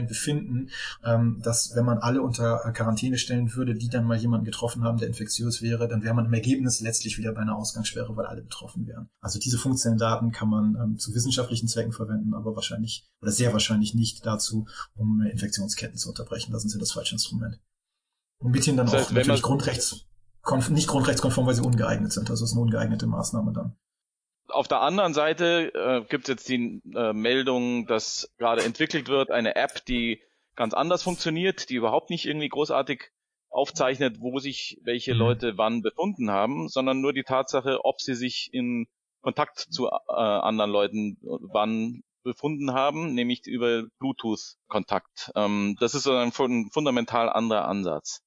befinden, 0.07 0.69
ähm, 1.03 1.39
dass 1.43 1.75
wenn 1.75 1.85
man 1.85 1.99
alle 1.99 2.21
unter 2.21 2.59
Quarantäne 2.73 3.17
stellen 3.17 3.53
würde, 3.55 3.75
die 3.75 3.89
dann 3.89 4.05
mal 4.05 4.17
jemanden 4.17 4.45
getroffen 4.45 4.83
haben, 4.83 4.97
der 4.97 5.07
infektiös 5.07 5.61
wäre, 5.61 5.87
dann 5.87 6.03
wäre 6.03 6.13
man 6.13 6.25
im 6.25 6.33
Ergebnis 6.33 6.81
letztlich 6.81 7.17
wieder 7.17 7.33
bei 7.33 7.41
einer 7.41 7.55
Ausgangssperre, 7.55 8.15
weil 8.15 8.25
alle 8.25 8.41
betroffen 8.41 8.87
wären. 8.87 9.09
Also 9.21 9.39
diese 9.39 9.57
Funkzellendaten 9.57 10.31
kann 10.31 10.49
man 10.49 10.75
ähm, 10.81 10.97
zu 10.97 11.13
wissenschaftlichen 11.13 11.67
Zwecken 11.67 11.91
verwenden, 11.91 12.33
aber 12.33 12.55
wahrscheinlich 12.55 13.07
oder 13.21 13.31
sehr 13.31 13.53
wahrscheinlich 13.53 13.93
nicht 13.93 14.25
dazu, 14.25 14.67
um 14.95 15.21
Infektionsketten 15.21 15.97
zu 15.97 16.09
unterbrechen. 16.09 16.51
Da 16.51 16.59
sind 16.59 16.69
sie 16.69 16.79
das 16.79 16.91
falsche 16.91 17.15
Instrument. 17.15 17.59
Und 18.39 18.51
mit 18.51 18.67
ihnen 18.67 18.77
dann 18.77 18.87
das 18.87 18.95
heißt, 18.95 19.11
auch 19.11 19.15
natürlich 19.15 19.41
Grundrechts, 19.41 20.05
nicht 20.69 20.87
grundrechtskonform, 20.87 21.47
weil 21.47 21.55
sie 21.55 21.61
ungeeignet 21.61 22.11
sind. 22.11 22.29
Also 22.29 22.43
es 22.43 22.51
ist 22.51 22.57
eine 22.57 22.61
ungeeignete 22.61 23.07
Maßnahme 23.07 23.53
dann. 23.53 23.75
Auf 24.53 24.67
der 24.67 24.81
anderen 24.81 25.13
Seite 25.13 25.73
äh, 25.73 26.05
gibt 26.07 26.25
es 26.25 26.29
jetzt 26.29 26.49
die 26.49 26.81
äh, 26.95 27.13
Meldung, 27.13 27.87
dass 27.87 28.31
gerade 28.37 28.63
entwickelt 28.63 29.07
wird 29.07 29.31
eine 29.31 29.55
App, 29.55 29.83
die 29.85 30.21
ganz 30.55 30.73
anders 30.73 31.03
funktioniert, 31.03 31.69
die 31.69 31.75
überhaupt 31.75 32.09
nicht 32.09 32.25
irgendwie 32.25 32.49
großartig 32.49 33.11
aufzeichnet, 33.49 34.17
wo 34.19 34.39
sich 34.39 34.79
welche 34.83 35.13
mhm. 35.13 35.19
Leute 35.19 35.57
wann 35.57 35.81
befunden 35.81 36.31
haben, 36.31 36.69
sondern 36.69 37.01
nur 37.01 37.13
die 37.13 37.23
Tatsache, 37.23 37.79
ob 37.83 38.01
sie 38.01 38.15
sich 38.15 38.49
in 38.53 38.87
Kontakt 39.21 39.59
zu 39.59 39.87
äh, 39.87 39.91
anderen 40.07 40.71
Leuten 40.71 41.17
wann 41.21 42.03
befunden 42.23 42.73
haben, 42.73 43.13
nämlich 43.13 43.45
über 43.45 43.83
Bluetooth-Kontakt. 43.99 45.31
Ähm, 45.35 45.75
das 45.79 45.93
ist 45.95 46.03
so 46.03 46.15
ein 46.15 46.31
fundamental 46.31 47.29
anderer 47.29 47.67
Ansatz. 47.67 48.21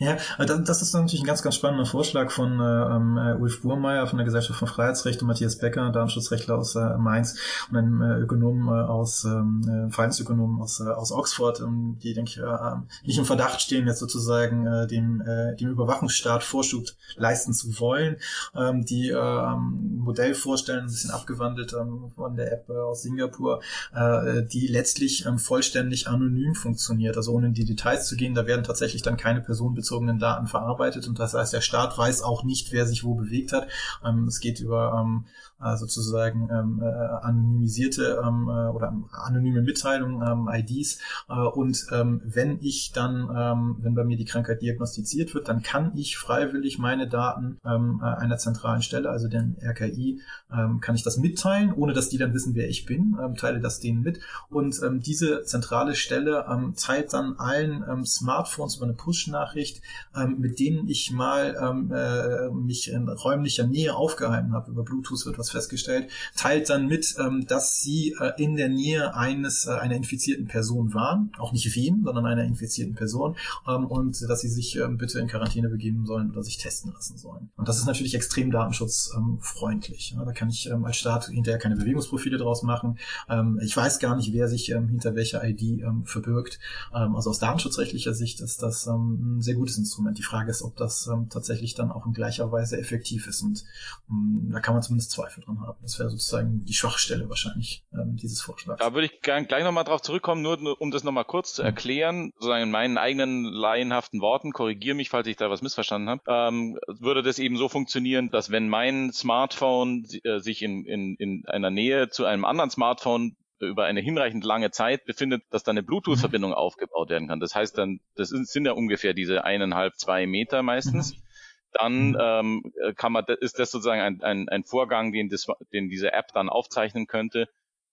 Ja, 0.00 0.16
das 0.38 0.80
ist 0.80 0.94
natürlich 0.94 1.20
ein 1.20 1.26
ganz, 1.26 1.42
ganz 1.42 1.56
spannender 1.56 1.84
Vorschlag 1.84 2.30
von 2.30 2.58
äh, 2.58 2.64
ähm, 2.64 3.18
äh, 3.18 3.34
Ulf 3.34 3.60
Burmeier 3.60 4.06
von 4.06 4.16
der 4.16 4.24
Gesellschaft 4.24 4.58
für 4.58 4.66
Freiheitsrecht 4.66 5.20
und 5.20 5.28
Matthias 5.28 5.58
Becker, 5.58 5.90
Datenschutzrechtler 5.90 6.56
aus 6.56 6.74
äh, 6.74 6.96
Mainz 6.96 7.36
und 7.70 7.76
einem 7.76 8.00
äh, 8.00 8.14
Ökonomen 8.14 8.68
äh, 8.68 8.80
aus, 8.88 9.26
ähm, 9.26 9.60
äh, 9.68 9.92
Verhaltensökonomen 9.92 10.62
aus, 10.62 10.80
äh, 10.80 10.84
aus 10.84 11.12
Oxford, 11.12 11.60
ähm, 11.60 11.98
die, 12.02 12.14
denke 12.14 12.30
ich, 12.30 12.38
äh, 12.38 12.44
ähm, 12.44 12.84
nicht 13.04 13.18
im 13.18 13.26
Verdacht 13.26 13.60
stehen, 13.60 13.86
jetzt 13.86 13.98
sozusagen 13.98 14.66
äh, 14.66 14.86
dem, 14.86 15.20
äh, 15.20 15.54
dem 15.56 15.68
Überwachungsstaat 15.68 16.44
Vorschub 16.44 16.86
leisten 17.16 17.52
zu 17.52 17.78
wollen, 17.78 18.16
ähm, 18.56 18.86
die 18.86 19.10
äh, 19.10 19.18
ein 19.18 19.98
Modell 19.98 20.34
vorstellen, 20.34 20.84
ein 20.84 20.86
bisschen 20.86 21.10
abgewandelt 21.10 21.74
ähm, 21.78 22.10
von 22.16 22.36
der 22.36 22.50
App 22.52 22.70
äh, 22.70 22.72
aus 22.72 23.02
Singapur, 23.02 23.60
äh, 23.94 24.44
die 24.44 24.66
letztlich 24.66 25.26
ähm, 25.26 25.38
vollständig 25.38 26.08
anonym 26.08 26.54
funktioniert, 26.54 27.18
also 27.18 27.34
ohne 27.34 27.48
in 27.48 27.52
die 27.52 27.66
Details 27.66 28.06
zu 28.06 28.16
gehen, 28.16 28.34
da 28.34 28.46
werden 28.46 28.64
tatsächlich 28.64 29.02
dann 29.02 29.18
keine 29.18 29.42
Personen 29.42 29.74
personenbezogenen 29.90 30.18
Daten 30.18 30.46
verarbeitet 30.46 31.08
und 31.08 31.18
das 31.18 31.34
heißt, 31.34 31.52
der 31.52 31.60
Staat 31.60 31.98
weiß 31.98 32.22
auch 32.22 32.44
nicht, 32.44 32.72
wer 32.72 32.86
sich 32.86 33.04
wo 33.04 33.14
bewegt 33.14 33.52
hat. 33.52 33.68
Ähm, 34.04 34.26
es 34.26 34.40
geht 34.40 34.60
über 34.60 35.00
ähm, 35.00 35.26
äh, 35.62 35.76
sozusagen 35.76 36.48
ähm, 36.50 36.80
äh, 36.82 36.86
anonymisierte 36.86 38.22
ähm, 38.24 38.48
äh, 38.48 38.68
oder 38.68 38.94
anonyme 39.12 39.62
Mitteilungen, 39.62 40.22
ähm, 40.26 40.48
IDs. 40.52 40.98
Äh, 41.28 41.34
und 41.34 41.86
ähm, 41.92 42.22
wenn 42.24 42.58
ich 42.60 42.92
dann, 42.92 43.28
ähm, 43.34 43.76
wenn 43.80 43.94
bei 43.94 44.04
mir 44.04 44.16
die 44.16 44.24
Krankheit 44.24 44.62
diagnostiziert 44.62 45.34
wird, 45.34 45.48
dann 45.48 45.62
kann 45.62 45.92
ich 45.96 46.16
freiwillig 46.18 46.78
meine 46.78 47.08
Daten 47.08 47.58
ähm, 47.64 48.00
äh, 48.02 48.06
einer 48.06 48.38
zentralen 48.38 48.82
Stelle, 48.82 49.10
also 49.10 49.28
den 49.28 49.56
RKI, 49.62 50.20
ähm, 50.52 50.80
kann 50.80 50.94
ich 50.94 51.02
das 51.02 51.18
mitteilen, 51.18 51.72
ohne 51.72 51.92
dass 51.92 52.08
die 52.08 52.18
dann 52.18 52.34
wissen, 52.34 52.54
wer 52.54 52.68
ich 52.68 52.86
bin, 52.86 53.16
ähm, 53.22 53.36
teile 53.36 53.60
das 53.60 53.80
denen 53.80 54.02
mit. 54.02 54.20
Und 54.48 54.80
ähm, 54.82 55.00
diese 55.00 55.44
zentrale 55.44 55.94
Stelle 55.94 56.46
ähm, 56.50 56.74
teilt 56.76 57.12
dann 57.12 57.34
allen 57.38 57.84
ähm, 57.88 58.04
Smartphones 58.04 58.76
über 58.76 58.86
eine 58.86 58.94
Push-Nachricht, 58.94 59.82
ähm, 60.16 60.36
mit 60.38 60.58
denen 60.58 60.88
ich 60.88 61.10
mal 61.10 61.56
ähm, 61.60 61.92
äh, 61.92 62.50
mich 62.50 62.90
in 62.90 63.08
räumlicher 63.08 63.66
Nähe 63.66 63.94
aufgehalten 63.94 64.52
habe. 64.52 64.70
Über 64.70 64.82
Bluetooth 64.82 65.26
wird 65.26 65.38
was 65.38 65.49
festgestellt, 65.50 66.10
teilt 66.36 66.70
dann 66.70 66.86
mit, 66.86 67.14
ähm, 67.18 67.46
dass 67.46 67.80
sie 67.80 68.14
äh, 68.20 68.32
in 68.42 68.56
der 68.56 68.68
Nähe 68.68 69.14
eines 69.14 69.66
äh, 69.66 69.72
einer 69.72 69.96
infizierten 69.96 70.46
Person 70.46 70.94
waren, 70.94 71.32
auch 71.38 71.52
nicht 71.52 71.74
wem, 71.74 72.02
sondern 72.04 72.26
einer 72.26 72.44
infizierten 72.44 72.94
Person, 72.94 73.36
ähm, 73.68 73.86
und 73.86 74.20
dass 74.28 74.40
sie 74.40 74.48
sich 74.48 74.76
ähm, 74.76 74.98
bitte 74.98 75.18
in 75.18 75.28
Quarantäne 75.28 75.68
begeben 75.68 76.06
sollen 76.06 76.30
oder 76.30 76.42
sich 76.42 76.58
testen 76.58 76.92
lassen 76.92 77.16
sollen. 77.16 77.50
Und 77.56 77.68
das 77.68 77.78
ist 77.78 77.86
natürlich 77.86 78.14
extrem 78.14 78.50
datenschutzfreundlich. 78.50 80.14
Ja, 80.16 80.24
da 80.24 80.32
kann 80.32 80.50
ich 80.50 80.68
ähm, 80.70 80.84
als 80.84 80.96
Staat 80.96 81.26
hinterher 81.26 81.58
keine 81.58 81.76
Bewegungsprofile 81.76 82.38
draus 82.38 82.62
machen. 82.62 82.98
Ähm, 83.28 83.60
ich 83.62 83.76
weiß 83.76 83.98
gar 83.98 84.16
nicht, 84.16 84.32
wer 84.32 84.48
sich 84.48 84.70
ähm, 84.70 84.88
hinter 84.88 85.14
welcher 85.14 85.42
ID 85.44 85.84
verbirgt. 86.04 86.58
Also 86.90 87.30
aus 87.30 87.38
datenschutzrechtlicher 87.38 88.14
Sicht 88.14 88.40
ist 88.40 88.62
das 88.62 88.86
ein 88.86 89.40
sehr 89.40 89.54
gutes 89.54 89.78
Instrument. 89.78 90.18
Die 90.18 90.22
Frage 90.22 90.50
ist, 90.50 90.62
ob 90.62 90.76
das 90.76 91.08
tatsächlich 91.30 91.74
dann 91.74 91.90
auch 91.90 92.06
in 92.06 92.12
gleicher 92.12 92.50
Weise 92.52 92.78
effektiv 92.78 93.26
ist. 93.26 93.42
Und 93.42 93.64
ähm, 94.10 94.50
da 94.52 94.60
kann 94.60 94.74
man 94.74 94.82
zumindest 94.82 95.12
Zweifel 95.40 95.44
dran 95.44 95.66
haben. 95.66 95.78
Das 95.82 95.98
wäre 95.98 96.10
sozusagen 96.10 96.64
die 96.64 96.72
Schwachstelle 96.72 97.28
wahrscheinlich 97.28 97.84
ähm, 97.92 98.16
dieses 98.16 98.40
Vorschlags. 98.40 98.80
Da 98.80 98.94
würde 98.94 99.06
ich 99.06 99.20
gleich 99.20 99.64
nochmal 99.64 99.84
drauf 99.84 100.02
zurückkommen, 100.02 100.42
nur, 100.42 100.56
nur 100.58 100.80
um 100.80 100.90
das 100.90 101.04
nochmal 101.04 101.24
kurz 101.24 101.54
zu 101.54 101.62
mhm. 101.62 101.66
erklären, 101.66 102.32
sozusagen 102.34 102.64
in 102.64 102.70
meinen 102.70 102.98
eigenen 102.98 103.44
laienhaften 103.44 104.20
Worten, 104.20 104.52
korrigiere 104.52 104.96
mich, 104.96 105.10
falls 105.10 105.26
ich 105.26 105.36
da 105.36 105.50
was 105.50 105.62
missverstanden 105.62 106.08
habe, 106.08 106.22
ähm, 106.26 106.78
würde 106.86 107.22
das 107.22 107.38
eben 107.38 107.56
so 107.56 107.68
funktionieren, 107.68 108.30
dass 108.30 108.50
wenn 108.50 108.68
mein 108.68 109.12
Smartphone 109.12 110.06
äh, 110.24 110.38
sich 110.38 110.62
in, 110.62 110.84
in, 110.84 111.16
in 111.16 111.44
einer 111.46 111.70
Nähe 111.70 112.08
zu 112.08 112.24
einem 112.24 112.44
anderen 112.44 112.70
Smartphone 112.70 113.36
über 113.62 113.84
eine 113.84 114.00
hinreichend 114.00 114.42
lange 114.42 114.70
Zeit 114.70 115.04
befindet, 115.04 115.42
dass 115.50 115.62
da 115.62 115.70
eine 115.70 115.82
Bluetooth-Verbindung 115.82 116.52
mhm. 116.52 116.56
aufgebaut 116.56 117.10
werden 117.10 117.28
kann. 117.28 117.40
Das 117.40 117.54
heißt 117.54 117.76
dann, 117.76 118.00
das 118.16 118.30
sind 118.30 118.64
ja 118.64 118.72
ungefähr 118.72 119.12
diese 119.12 119.44
eineinhalb, 119.44 119.96
zwei 119.96 120.26
Meter 120.26 120.62
meistens. 120.62 121.14
Mhm 121.14 121.22
dann 121.72 122.10
mhm. 122.10 122.18
ähm, 122.20 122.94
kann 122.96 123.12
man, 123.12 123.24
ist 123.40 123.58
das 123.58 123.70
sozusagen 123.70 124.00
ein, 124.00 124.22
ein, 124.22 124.48
ein 124.48 124.64
Vorgang, 124.64 125.12
den, 125.12 125.28
das, 125.28 125.46
den 125.72 125.88
diese 125.88 126.12
App 126.12 126.28
dann 126.34 126.48
aufzeichnen 126.48 127.06
könnte, 127.06 127.48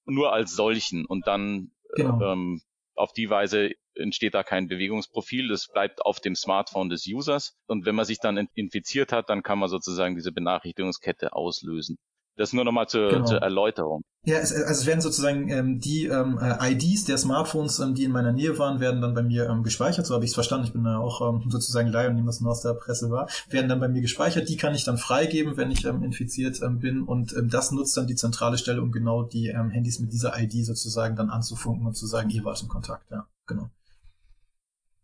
nur 0.06 0.34
als 0.34 0.56
solchen 0.56 1.06
und 1.06 1.28
dann 1.28 1.72
genau. 1.96 2.34
ähm, 2.34 2.62
auf 2.96 3.14
die 3.14 3.30
Weise 3.30 3.72
entsteht 3.94 4.34
da 4.34 4.44
kein 4.44 4.68
Bewegungsprofil, 4.68 5.48
das 5.48 5.68
bleibt 5.68 6.06
auf 6.06 6.20
dem 6.20 6.36
Smartphone 6.36 6.90
des 6.90 7.06
Users 7.08 7.56
und 7.68 7.86
wenn 7.86 7.96
man 7.96 8.06
sich 8.06 8.20
dann 8.20 8.50
infiziert 8.54 9.12
hat, 9.12 9.30
dann 9.30 9.44
kann 9.44 9.60
man 9.60 9.70
sozusagen 9.70 10.16
diese 10.16 10.32
Benachrichtigungskette 10.32 11.34
auslösen. 11.34 11.98
Das 12.38 12.54
nur 12.54 12.64
nochmal 12.64 12.88
zur, 12.88 13.10
genau. 13.10 13.26
zur 13.26 13.40
Erläuterung. 13.40 14.04
Ja, 14.24 14.38
es, 14.38 14.54
also 14.54 14.82
es 14.82 14.86
werden 14.86 15.02
sozusagen 15.02 15.50
ähm, 15.50 15.80
die 15.80 16.06
ähm, 16.06 16.38
äh, 16.40 16.72
IDs 16.72 17.06
der 17.06 17.18
Smartphones, 17.18 17.80
ähm, 17.80 17.96
die 17.96 18.04
in 18.04 18.12
meiner 18.12 18.32
Nähe 18.32 18.60
waren, 18.60 18.80
werden 18.80 19.02
dann 19.02 19.14
bei 19.14 19.24
mir 19.24 19.50
ähm, 19.50 19.64
gespeichert. 19.64 20.06
So 20.06 20.14
habe 20.14 20.24
ich 20.24 20.32
es 20.32 20.36
verstanden. 20.36 20.68
Ich 20.68 20.74
bin 20.74 20.84
da 20.84 20.98
auch 21.00 21.22
ähm, 21.22 21.50
sozusagen 21.50 21.88
Laie 21.88 22.10
und 22.10 22.16
nehme 22.16 22.28
das 22.28 22.40
nur 22.40 22.52
aus 22.52 22.62
der 22.62 22.74
Presse 22.74 23.10
war. 23.10 23.28
Werden 23.50 23.70
dann 23.70 23.80
bei 23.80 23.88
mir 23.88 24.02
gespeichert. 24.02 24.50
Die 24.50 24.58
kann 24.58 24.76
ich 24.76 24.84
dann 24.84 24.98
freigeben, 24.98 25.58
wenn 25.58 25.72
ich 25.72 25.86
ähm, 25.86 26.04
infiziert 26.04 26.62
ähm, 26.62 26.80
bin. 26.80 27.04
Und 27.04 27.34
ähm, 27.34 27.50
das 27.50 27.72
nutzt 27.72 27.98
dann 27.98 28.06
die 28.06 28.16
zentrale 28.16 28.58
Stelle, 28.58 28.82
um 28.82 28.92
genau 28.92 29.24
die 29.24 29.48
ähm, 29.48 29.70
Handys 29.70 30.00
mit 30.00 30.14
dieser 30.14 30.38
ID 30.38 30.66
sozusagen 30.66 31.16
dann 31.16 31.30
anzufunken 31.30 31.88
und 31.88 31.96
zu 31.96 32.06
sagen, 32.06 32.30
ihr 32.30 32.44
wart 32.44 32.62
im 32.62 32.68
Kontakt. 32.68 33.10
Ja, 33.10 33.28
genau. 33.48 33.72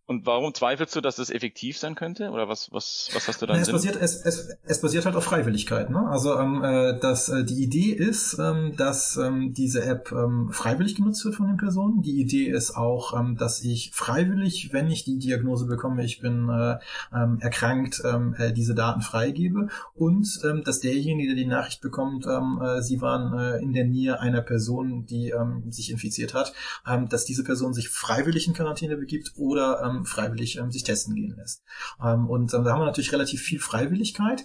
Und 0.05 0.25
warum 0.25 0.53
zweifelst 0.53 0.93
du, 0.97 1.01
dass 1.01 1.15
das 1.15 1.29
effektiv 1.29 1.77
sein 1.77 1.95
könnte? 1.95 2.29
Oder 2.29 2.49
was, 2.49 2.69
was, 2.73 3.09
was 3.13 3.29
hast 3.29 3.41
du 3.41 3.45
da? 3.45 3.55
Es 3.55 3.71
basiert, 3.71 3.95
es, 3.95 4.17
es, 4.25 4.49
es 4.65 4.81
basiert 4.81 5.05
halt 5.05 5.15
auf 5.15 5.23
Freiwilligkeit. 5.23 5.89
Ne? 5.89 6.09
Also 6.09 6.37
ähm, 6.37 6.61
äh, 6.61 6.99
dass, 6.99 7.29
äh, 7.29 7.45
die 7.45 7.63
Idee 7.63 7.91
ist, 7.91 8.37
ähm, 8.37 8.75
dass 8.75 9.15
ähm, 9.15 9.53
diese 9.53 9.85
App 9.85 10.11
ähm, 10.11 10.49
freiwillig 10.51 10.95
genutzt 10.95 11.23
wird 11.23 11.35
von 11.35 11.47
den 11.47 11.55
Personen. 11.55 12.01
Die 12.01 12.19
Idee 12.19 12.47
ist 12.47 12.75
auch, 12.75 13.17
ähm, 13.17 13.37
dass 13.37 13.63
ich 13.63 13.91
freiwillig, 13.93 14.73
wenn 14.73 14.89
ich 14.89 15.05
die 15.05 15.19
Diagnose 15.19 15.67
bekomme, 15.67 16.03
ich 16.03 16.19
bin 16.19 16.49
äh, 16.49 16.79
ähm, 17.15 17.39
erkrankt, 17.39 18.01
ähm, 18.03 18.35
äh, 18.37 18.51
diese 18.51 18.75
Daten 18.75 19.01
freigebe. 19.01 19.69
Und 19.95 20.41
ähm, 20.43 20.65
dass 20.65 20.81
derjenige, 20.81 21.33
der 21.33 21.43
die 21.43 21.49
Nachricht 21.49 21.79
bekommt, 21.79 22.25
ähm, 22.25 22.61
äh, 22.61 22.81
sie 22.81 22.99
waren 22.99 23.39
äh, 23.39 23.59
in 23.59 23.71
der 23.71 23.85
Nähe 23.85 24.19
einer 24.19 24.41
Person, 24.41 25.05
die 25.05 25.29
ähm, 25.29 25.71
sich 25.71 25.91
infiziert 25.91 26.33
hat, 26.33 26.51
ähm, 26.85 27.07
dass 27.07 27.23
diese 27.23 27.45
Person 27.45 27.73
sich 27.73 27.87
freiwillig 27.87 28.47
in 28.47 28.53
Quarantäne 28.53 28.97
begibt 28.97 29.31
oder 29.37 29.81
ähm, 29.81 29.92
ähm, 29.97 30.05
freiwillig 30.05 30.57
ähm, 30.57 30.71
sich 30.71 30.83
testen 30.83 31.15
gehen 31.15 31.35
lässt. 31.37 31.63
Ähm, 32.03 32.29
und 32.29 32.53
ähm, 32.53 32.63
da 32.63 32.71
haben 32.71 32.81
wir 32.81 32.85
natürlich 32.85 33.13
relativ 33.13 33.41
viel 33.41 33.59
Freiwilligkeit. 33.59 34.43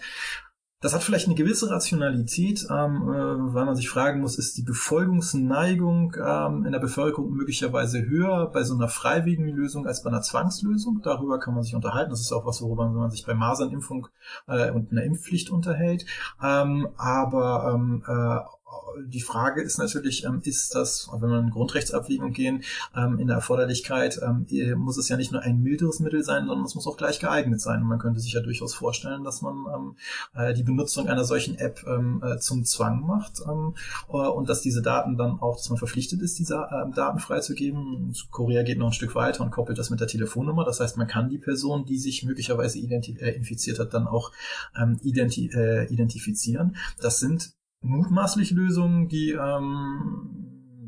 Das 0.81 0.95
hat 0.95 1.02
vielleicht 1.02 1.26
eine 1.26 1.35
gewisse 1.35 1.71
Rationalität, 1.71 2.64
ähm, 2.71 3.02
äh, 3.02 3.52
weil 3.52 3.64
man 3.64 3.75
sich 3.75 3.90
fragen 3.90 4.21
muss, 4.21 4.38
ist 4.38 4.57
die 4.57 4.62
Befolgungsneigung 4.62 6.14
ähm, 6.25 6.67
in 6.67 6.71
der 6.71 6.78
Bevölkerung 6.78 7.33
möglicherweise 7.33 8.07
höher 8.07 8.49
bei 8.52 8.62
so 8.62 8.76
einer 8.76 8.87
freiwilligen 8.87 9.49
Lösung 9.49 9.88
als 9.88 10.05
bei 10.05 10.11
einer 10.11 10.23
Zwangslösung? 10.23 11.00
Darüber 11.02 11.40
kann 11.40 11.55
man 11.55 11.64
sich 11.64 11.75
unterhalten. 11.75 12.11
Das 12.11 12.21
ist 12.21 12.31
auch 12.31 12.47
was, 12.47 12.62
worüber 12.62 12.88
man 12.88 13.11
sich 13.11 13.26
bei 13.26 13.35
Masernimpfung 13.35 14.07
äh, 14.47 14.71
und 14.71 14.93
einer 14.93 15.02
Impfpflicht 15.02 15.50
unterhält. 15.50 16.07
Ähm, 16.40 16.87
aber 16.97 17.73
ähm, 17.75 18.05
äh, 18.07 18.38
die 19.06 19.20
Frage 19.20 19.62
ist 19.62 19.78
natürlich, 19.78 20.25
ähm, 20.25 20.40
ist 20.44 20.75
das, 20.75 21.08
wenn 21.12 21.30
wir 21.30 21.38
in 21.38 21.50
Grundrechtsabwägung 21.50 22.32
gehen, 22.32 22.62
ähm, 22.94 23.18
in 23.18 23.26
der 23.28 23.37
Erforderlichkeit, 23.37 24.20
ähm, 24.22 24.46
muss 24.76 24.98
es 24.98 25.08
ja 25.08 25.16
nicht 25.16 25.32
nur 25.32 25.42
ein 25.42 25.60
milderes 25.62 26.00
Mittel 26.00 26.22
sein, 26.25 26.46
sondern 26.46 26.64
es 26.64 26.75
muss 26.75 26.87
auch 26.87 26.96
gleich 26.96 27.20
geeignet 27.20 27.60
sein. 27.60 27.82
Und 27.82 27.88
man 27.88 27.98
könnte 27.98 28.20
sich 28.20 28.32
ja 28.32 28.40
durchaus 28.40 28.75
vorstellen, 28.75 29.25
dass 29.25 29.42
man 29.42 29.96
äh, 30.34 30.54
die 30.54 30.62
Benutzung 30.62 31.08
einer 31.08 31.25
solchen 31.25 31.56
App 31.56 31.84
äh, 31.87 32.38
zum 32.38 32.64
Zwang 32.64 33.00
macht 33.00 33.40
äh, 33.40 34.12
und 34.12 34.48
dass 34.48 34.60
diese 34.60 34.82
Daten 34.82 35.16
dann 35.16 35.38
auch, 35.40 35.56
dass 35.56 35.68
man 35.70 35.78
verpflichtet 35.78 36.22
ist, 36.22 36.38
diese 36.38 36.54
Daten 36.94 37.18
freizugeben. 37.18 38.14
Korea 38.30 38.62
geht 38.62 38.78
noch 38.78 38.88
ein 38.88 38.92
Stück 38.92 39.14
weiter 39.14 39.44
und 39.44 39.50
koppelt 39.50 39.78
das 39.78 39.90
mit 39.90 40.00
der 40.00 40.08
Telefonnummer. 40.08 40.64
Das 40.64 40.80
heißt, 40.80 40.96
man 40.96 41.06
kann 41.06 41.28
die 41.28 41.38
Person, 41.38 41.84
die 41.84 41.98
sich 41.98 42.25
möglicherweise 42.25 42.78
infiziert 42.78 43.78
hat, 43.78 43.94
dann 43.94 44.06
auch 44.06 44.32
identi 45.02 45.50
identifizieren. 45.88 46.76
Das 47.00 47.18
sind 47.18 47.58
mutmaßlich 47.80 48.50
Lösungen, 48.50 49.08
die 49.08 49.30
ähm, 49.30 50.38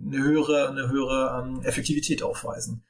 eine 0.06 0.22
höhere, 0.22 0.68
eine 0.68 0.88
höhere 0.88 1.42
ähm, 1.42 1.62
Effektivität 1.62 2.22
aufweisen. 2.22 2.82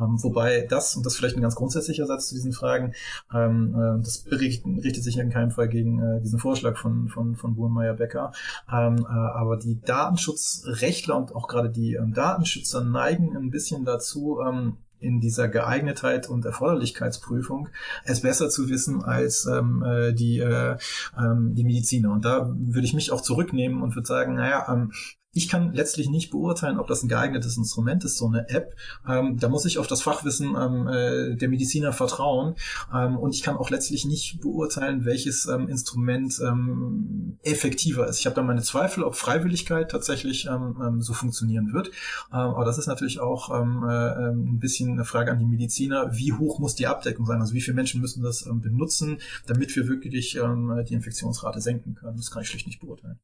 Ähm, 0.00 0.22
wobei 0.22 0.66
das, 0.68 0.96
und 0.96 1.04
das 1.04 1.14
ist 1.14 1.18
vielleicht 1.18 1.36
ein 1.36 1.42
ganz 1.42 1.56
grundsätzlicher 1.56 2.06
Satz 2.06 2.28
zu 2.28 2.34
diesen 2.34 2.52
Fragen, 2.52 2.94
ähm, 3.34 3.74
äh, 3.74 4.02
das 4.02 4.18
bericht, 4.18 4.64
richtet 4.64 5.02
sich 5.02 5.18
in 5.18 5.30
keinem 5.30 5.50
Fall 5.50 5.68
gegen 5.68 6.00
äh, 6.00 6.20
diesen 6.20 6.38
Vorschlag 6.38 6.76
von, 6.76 7.08
von, 7.08 7.34
von 7.34 7.56
Burmeier-Becker. 7.56 8.32
Ähm, 8.72 8.98
äh, 8.98 9.12
aber 9.12 9.56
die 9.56 9.80
Datenschutzrechtler 9.80 11.16
und 11.16 11.34
auch 11.34 11.48
gerade 11.48 11.70
die 11.70 11.94
ähm, 11.94 12.12
Datenschützer 12.14 12.82
neigen 12.84 13.36
ein 13.36 13.50
bisschen 13.50 13.84
dazu, 13.84 14.40
ähm, 14.40 14.78
in 15.00 15.20
dieser 15.20 15.48
Geeignetheit 15.48 16.28
und 16.28 16.44
Erforderlichkeitsprüfung 16.44 17.68
es 18.04 18.22
besser 18.22 18.48
zu 18.50 18.68
wissen 18.68 19.02
als 19.02 19.46
ähm, 19.46 19.82
äh, 19.82 20.12
die, 20.12 20.38
äh, 20.38 20.76
ähm, 21.16 21.54
die 21.54 21.64
Mediziner. 21.64 22.12
Und 22.12 22.24
da 22.24 22.52
würde 22.54 22.86
ich 22.86 22.94
mich 22.94 23.12
auch 23.12 23.20
zurücknehmen 23.20 23.82
und 23.82 23.94
würde 23.94 24.06
sagen, 24.06 24.34
naja, 24.34 24.66
ähm, 24.72 24.92
ich 25.38 25.48
kann 25.48 25.72
letztlich 25.72 26.10
nicht 26.10 26.30
beurteilen, 26.30 26.80
ob 26.80 26.88
das 26.88 27.04
ein 27.04 27.08
geeignetes 27.08 27.56
Instrument 27.56 28.04
ist, 28.04 28.18
so 28.18 28.26
eine 28.26 28.48
App. 28.48 28.74
Ähm, 29.08 29.38
da 29.38 29.48
muss 29.48 29.64
ich 29.64 29.78
auf 29.78 29.86
das 29.86 30.02
Fachwissen 30.02 30.56
ähm, 30.56 30.88
äh, 30.88 31.36
der 31.36 31.48
Mediziner 31.48 31.92
vertrauen. 31.92 32.56
Ähm, 32.92 33.16
und 33.16 33.36
ich 33.36 33.44
kann 33.44 33.56
auch 33.56 33.70
letztlich 33.70 34.04
nicht 34.04 34.40
beurteilen, 34.40 35.04
welches 35.04 35.46
ähm, 35.46 35.68
Instrument 35.68 36.40
ähm, 36.44 37.38
effektiver 37.44 38.08
ist. 38.08 38.18
Ich 38.18 38.26
habe 38.26 38.34
da 38.34 38.42
meine 38.42 38.62
Zweifel, 38.62 39.04
ob 39.04 39.14
Freiwilligkeit 39.14 39.92
tatsächlich 39.92 40.46
ähm, 40.46 41.00
so 41.00 41.14
funktionieren 41.14 41.72
wird. 41.72 41.92
aber 42.30 42.64
das 42.64 42.78
ist 42.78 42.88
natürlich 42.88 43.20
auch 43.20 43.50
äh, 43.50 43.54
ein 43.54 44.58
bisschen 44.58 44.92
eine 44.92 45.04
Frage 45.04 45.30
an 45.30 45.38
die 45.38 45.46
Mediziner. 45.46 46.10
Wie 46.16 46.32
hoch 46.32 46.58
muss 46.58 46.74
die 46.74 46.88
Abdeckung 46.88 47.26
sein? 47.26 47.40
Also 47.40 47.54
wie 47.54 47.60
viele 47.60 47.76
Menschen 47.76 48.00
müssen 48.00 48.24
das 48.24 48.48
benutzen, 48.50 49.18
damit 49.46 49.74
wir 49.76 49.86
wirklich 49.86 50.32
die 50.32 50.94
Infektionsrate 50.94 51.60
senken 51.60 51.94
können? 51.94 52.16
Das 52.16 52.30
kann 52.32 52.42
ich 52.42 52.48
schlicht 52.48 52.66
nicht 52.66 52.80
beurteilen. 52.80 53.20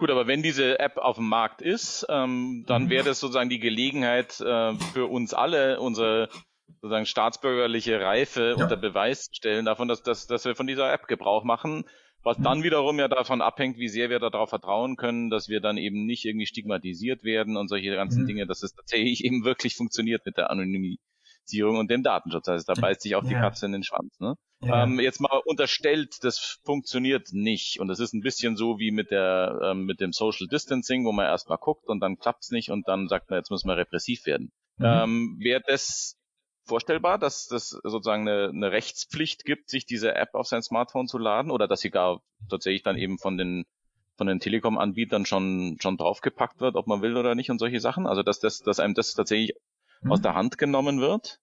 Gut, 0.00 0.10
aber 0.10 0.26
wenn 0.26 0.42
diese 0.42 0.78
App 0.78 0.96
auf 0.96 1.16
dem 1.16 1.28
Markt 1.28 1.62
ist, 1.62 2.06
ähm, 2.08 2.64
dann 2.66 2.84
mhm. 2.84 2.90
wäre 2.90 3.04
das 3.04 3.20
sozusagen 3.20 3.50
die 3.50 3.58
Gelegenheit 3.58 4.40
äh, 4.40 4.74
für 4.94 5.06
uns 5.06 5.34
alle, 5.34 5.78
unsere 5.78 6.28
sozusagen 6.80 7.06
staatsbürgerliche 7.06 8.00
Reife 8.00 8.54
ja. 8.56 8.64
unter 8.64 8.76
Beweis 8.76 9.26
zu 9.26 9.34
stellen 9.34 9.66
davon, 9.66 9.88
dass, 9.88 10.02
dass, 10.02 10.26
dass 10.26 10.44
wir 10.44 10.56
von 10.56 10.66
dieser 10.66 10.92
App 10.92 11.06
Gebrauch 11.06 11.44
machen, 11.44 11.84
was 12.22 12.38
mhm. 12.38 12.44
dann 12.44 12.62
wiederum 12.62 12.98
ja 12.98 13.08
davon 13.08 13.42
abhängt, 13.42 13.76
wie 13.76 13.88
sehr 13.88 14.08
wir 14.08 14.18
darauf 14.18 14.48
vertrauen 14.48 14.96
können, 14.96 15.30
dass 15.30 15.48
wir 15.48 15.60
dann 15.60 15.76
eben 15.76 16.06
nicht 16.06 16.24
irgendwie 16.24 16.46
stigmatisiert 16.46 17.22
werden 17.22 17.56
und 17.56 17.68
solche 17.68 17.94
ganzen 17.94 18.22
mhm. 18.22 18.26
Dinge, 18.26 18.46
dass 18.46 18.62
es 18.62 18.74
tatsächlich 18.74 19.24
eben 19.24 19.44
wirklich 19.44 19.76
funktioniert 19.76 20.24
mit 20.24 20.36
der 20.36 20.50
Anonymität 20.50 20.98
Zertifizierung 21.50 21.78
und 21.78 21.90
dem 21.90 22.02
Datenschutz. 22.02 22.48
Also 22.48 22.72
da 22.72 22.80
beißt 22.80 23.02
sich 23.02 23.16
auch 23.16 23.24
die 23.24 23.32
ja. 23.32 23.40
Katze 23.40 23.66
in 23.66 23.72
den 23.72 23.82
Schwanz. 23.82 24.18
Ne? 24.20 24.34
Ja. 24.62 24.84
Ähm, 24.84 25.00
jetzt 25.00 25.20
mal 25.20 25.40
unterstellt, 25.46 26.22
das 26.22 26.58
funktioniert 26.64 27.32
nicht. 27.32 27.80
Und 27.80 27.88
das 27.88 27.98
ist 27.98 28.12
ein 28.12 28.20
bisschen 28.20 28.56
so 28.56 28.78
wie 28.78 28.90
mit 28.90 29.10
der 29.10 29.58
ähm, 29.62 29.84
mit 29.84 30.00
dem 30.00 30.12
Social 30.12 30.48
Distancing, 30.48 31.04
wo 31.06 31.12
man 31.12 31.24
erstmal 31.26 31.58
guckt 31.58 31.88
und 31.88 32.00
dann 32.00 32.18
klappt's 32.18 32.50
nicht 32.50 32.70
und 32.70 32.86
dann 32.86 33.08
sagt 33.08 33.30
man, 33.30 33.38
jetzt 33.38 33.50
müssen 33.50 33.68
wir 33.68 33.76
repressiv 33.78 34.26
werden. 34.26 34.52
Mhm. 34.76 34.84
Ähm, 34.84 35.36
Wäre 35.40 35.62
das 35.66 36.18
vorstellbar, 36.64 37.18
dass 37.18 37.46
das 37.46 37.70
sozusagen 37.70 38.28
eine, 38.28 38.50
eine 38.50 38.70
Rechtspflicht 38.70 39.44
gibt, 39.44 39.70
sich 39.70 39.86
diese 39.86 40.14
App 40.14 40.34
auf 40.34 40.46
sein 40.46 40.62
Smartphone 40.62 41.08
zu 41.08 41.16
laden 41.16 41.50
oder 41.50 41.66
dass 41.66 41.80
sie 41.80 41.90
gar 41.90 42.22
tatsächlich 42.50 42.82
dann 42.82 42.96
eben 42.96 43.18
von 43.18 43.38
den 43.38 43.64
von 44.16 44.26
den 44.26 44.40
Telekom-Anbietern 44.40 45.24
schon 45.24 45.78
schon 45.80 45.96
draufgepackt 45.96 46.60
wird, 46.60 46.76
ob 46.76 46.86
man 46.86 47.00
will 47.00 47.16
oder 47.16 47.34
nicht 47.34 47.50
und 47.50 47.58
solche 47.58 47.80
Sachen. 47.80 48.06
Also 48.06 48.22
dass 48.22 48.40
das, 48.40 48.58
dass 48.58 48.78
einem 48.78 48.92
das 48.92 49.14
tatsächlich 49.14 49.56
mhm. 50.02 50.12
aus 50.12 50.20
der 50.20 50.34
Hand 50.34 50.58
genommen 50.58 51.00
wird? 51.00 51.40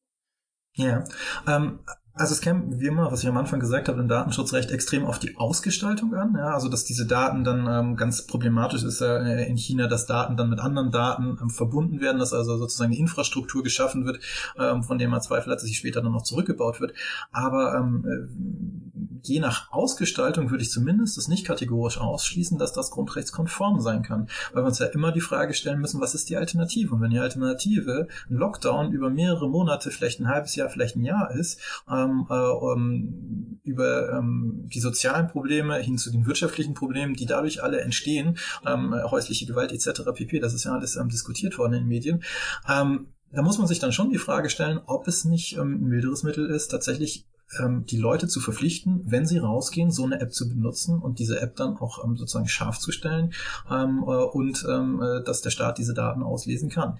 Ja, 0.74 1.04
ähm, 1.48 1.80
also 2.18 2.34
es 2.34 2.42
käme, 2.42 2.64
wie 2.80 2.88
immer, 2.88 3.12
was 3.12 3.24
ich 3.24 3.30
am 3.30 3.38
Anfang 3.38 3.60
gesagt 3.60 3.88
habe, 3.88 4.00
im 4.00 4.08
Datenschutzrecht 4.08 4.72
extrem 4.72 5.06
auf 5.06 5.20
die 5.20 5.38
Ausgestaltung 5.38 6.14
an. 6.16 6.36
Ja, 6.38 6.54
also 6.54 6.70
dass 6.70 6.84
diese 6.84 7.06
Daten 7.06 7.44
dann 7.44 7.68
ähm, 7.68 7.96
ganz 7.96 8.26
problematisch 8.26 8.84
ist 8.84 9.02
äh, 9.02 9.46
in 9.46 9.58
China, 9.58 9.88
dass 9.88 10.06
Daten 10.06 10.38
dann 10.38 10.50
mit 10.50 10.60
anderen 10.60 10.92
Daten 10.92 11.38
ähm, 11.42 11.50
verbunden 11.50 12.02
werden, 12.02 12.20
dass 12.20 12.34
also 12.34 12.58
sozusagen 12.58 12.92
eine 12.92 13.00
Infrastruktur 13.00 13.64
geschaffen 13.64 14.06
wird, 14.06 14.20
ähm, 14.58 14.84
von 14.84 14.98
der 14.98 15.08
man 15.10 15.22
Zweifel 15.22 15.52
hat, 15.52 15.60
dass 15.60 15.68
sie 15.68 15.74
später 15.74 16.02
dann 16.02 16.12
noch 16.12 16.24
zurückgebaut 16.24 16.82
wird. 16.82 16.94
Aber 17.32 17.76
ähm, 17.76 18.06
äh, 18.06 18.87
je 19.24 19.40
nach 19.40 19.72
Ausgestaltung 19.72 20.50
würde 20.50 20.64
ich 20.64 20.72
zumindest 20.72 21.18
das 21.18 21.28
nicht 21.28 21.46
kategorisch 21.46 21.98
ausschließen, 21.98 22.58
dass 22.58 22.74
das 22.74 22.92
grundrechtskonform 22.92 23.80
sein 23.80 24.04
kann. 24.04 24.30
Weil 24.54 24.64
wir 24.64 24.68
uns 24.68 24.80
ja 24.80 24.88
immer 24.88 25.12
die 25.12 25.22
Frage 25.22 25.54
stellen 25.54 25.80
müssen, 25.80 26.02
was 26.02 26.16
ist 26.16 26.30
die 26.30 26.38
Alternative? 26.38 26.94
Und 26.94 27.02
wenn 27.02 27.12
die 27.12 27.20
Alternative 27.20 28.08
ein 28.30 28.36
Lockdown 28.36 28.92
über 28.92 29.10
mehrere 29.10 29.50
Monate, 29.50 29.92
vielleicht 29.92 30.20
ein 30.20 30.28
halbes 30.28 30.56
Jahr, 30.56 30.70
vielleicht 30.70 30.96
ein 30.96 31.04
Jahr 31.04 31.32
ist, 31.32 31.60
ähm, 31.90 32.28
ähm, 32.30 33.60
über 33.64 34.14
ähm, 34.14 34.68
die 34.74 34.80
sozialen 34.80 35.28
Probleme 35.28 35.76
hin 35.78 35.98
zu 35.98 36.12
den 36.12 36.26
wirtschaftlichen 36.26 36.74
Problemen, 36.74 37.14
die 37.14 37.26
dadurch 37.26 37.64
alle 37.64 37.82
entstehen, 37.82 38.38
ähm, 38.66 38.94
häusliche 38.94 39.46
Gewalt 39.46 39.72
etc. 39.72 40.02
pp. 40.14 40.40
Das 40.40 40.54
ist 40.54 40.64
ja 40.64 40.74
alles 40.74 40.96
ähm, 40.96 41.10
diskutiert 41.10 41.58
worden 41.58 41.74
in 41.74 41.80
den 41.82 41.88
Medien. 41.88 42.24
Ähm, 42.68 43.08
da 43.32 43.42
muss 43.42 43.58
man 43.58 43.68
sich 43.68 43.80
dann 43.80 43.92
schon 43.92 44.10
die 44.10 44.18
Frage 44.18 44.50
stellen, 44.50 44.80
ob 44.86 45.08
es 45.08 45.26
nicht 45.26 45.60
ein 45.60 45.82
milderes 45.82 46.24
Mittel 46.24 46.50
ist, 46.50 46.70
tatsächlich 46.70 47.26
ähm, 47.60 47.86
die 47.86 47.98
Leute 47.98 48.28
zu 48.28 48.40
verpflichten, 48.40 49.02
wenn 49.06 49.26
sie 49.26 49.38
rausgehen, 49.38 49.92
so 49.92 50.06
eine 50.06 50.20
App 50.20 50.34
zu 50.34 50.50
benutzen 50.50 51.00
und 51.00 51.20
diese 51.20 51.40
App 51.40 51.56
dann 51.56 51.78
auch 51.78 52.04
ähm, 52.04 52.18
sozusagen 52.18 52.48
scharf 52.48 52.80
zu 52.80 52.92
stellen 52.92 53.34
ähm, 53.70 54.04
äh, 54.06 54.12
und 54.12 54.66
ähm, 54.70 55.02
äh, 55.02 55.24
dass 55.24 55.42
der 55.42 55.50
Staat 55.50 55.78
diese 55.78 55.94
Daten 55.94 56.24
auslesen 56.24 56.70
kann. 56.70 56.98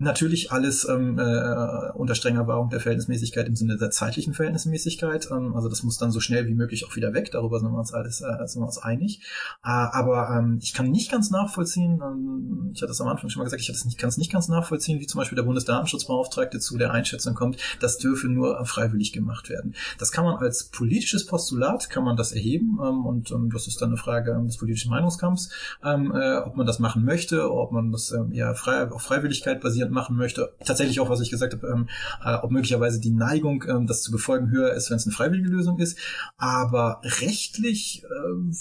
Natürlich 0.00 0.52
alles 0.52 0.88
ähm, 0.88 1.18
äh, 1.18 1.90
unter 1.94 2.14
strenger 2.14 2.46
Wahrung 2.46 2.70
der 2.70 2.78
Verhältnismäßigkeit 2.78 3.48
im 3.48 3.56
Sinne 3.56 3.76
der 3.76 3.90
zeitlichen 3.90 4.32
Verhältnismäßigkeit. 4.32 5.28
Ähm, 5.32 5.56
also 5.56 5.68
das 5.68 5.82
muss 5.82 5.98
dann 5.98 6.12
so 6.12 6.20
schnell 6.20 6.46
wie 6.46 6.54
möglich 6.54 6.86
auch 6.86 6.94
wieder 6.94 7.12
weg. 7.14 7.32
Darüber 7.32 7.58
sind 7.58 7.72
wir 7.72 7.78
uns 7.78 7.92
alles 7.92 8.20
äh, 8.20 8.46
sind 8.46 8.62
wir 8.62 8.66
uns 8.66 8.78
einig. 8.78 9.20
Äh, 9.64 9.68
aber 9.70 10.30
ähm, 10.38 10.60
ich 10.62 10.72
kann 10.72 10.90
nicht 10.90 11.10
ganz 11.10 11.30
nachvollziehen. 11.30 12.00
Ähm, 12.00 12.70
ich 12.72 12.80
hatte 12.80 12.92
es 12.92 13.00
am 13.00 13.08
Anfang 13.08 13.28
schon 13.28 13.40
mal 13.40 13.44
gesagt. 13.44 13.60
Ich 13.60 13.84
nicht, 13.84 13.98
kann 13.98 14.08
es 14.08 14.18
nicht 14.18 14.30
ganz 14.30 14.46
nachvollziehen, 14.46 15.00
wie 15.00 15.06
zum 15.06 15.18
Beispiel 15.18 15.36
der 15.36 15.42
Bundesdatenschutzbeauftragte 15.42 16.60
zu 16.60 16.78
der 16.78 16.92
Einschätzung 16.92 17.34
kommt, 17.34 17.58
das 17.80 17.98
dürfe 17.98 18.28
nur 18.28 18.64
freiwillig 18.66 19.12
gemacht 19.12 19.48
werden. 19.48 19.74
Das 19.98 20.12
kann 20.12 20.24
man 20.24 20.36
als 20.36 20.64
politisches 20.64 21.26
Postulat 21.26 21.90
kann 21.90 22.04
man 22.04 22.16
das 22.16 22.30
erheben 22.32 22.78
ähm, 22.82 23.04
und 23.04 23.30
ähm, 23.32 23.50
das 23.50 23.66
ist 23.66 23.82
dann 23.82 23.88
eine 23.88 23.96
Frage 23.96 24.30
ähm, 24.32 24.46
des 24.46 24.58
politischen 24.58 24.90
Meinungskampfs, 24.90 25.50
ähm, 25.82 26.12
äh, 26.14 26.36
ob 26.38 26.56
man 26.56 26.66
das 26.66 26.78
machen 26.78 27.04
möchte, 27.04 27.50
ob 27.50 27.72
man 27.72 27.90
das 27.90 28.12
ähm, 28.12 28.32
eher 28.32 28.54
frei, 28.54 28.88
auf 28.90 29.02
Freiwilligkeit 29.02 29.60
basiert 29.60 29.87
machen 29.90 30.16
möchte. 30.16 30.54
Tatsächlich 30.64 31.00
auch, 31.00 31.10
was 31.10 31.20
ich 31.20 31.30
gesagt 31.30 31.54
habe, 31.54 31.66
ähm, 31.68 31.88
äh, 32.24 32.34
ob 32.36 32.50
möglicherweise 32.50 33.00
die 33.00 33.10
Neigung, 33.10 33.64
ähm, 33.68 33.86
das 33.86 34.02
zu 34.02 34.10
befolgen, 34.10 34.50
höher 34.50 34.72
ist, 34.72 34.90
wenn 34.90 34.96
es 34.96 35.06
eine 35.06 35.14
freiwillige 35.14 35.48
Lösung 35.48 35.78
ist. 35.78 35.98
Aber 36.36 37.00
rechtlich 37.04 38.04
äh, 38.04 38.54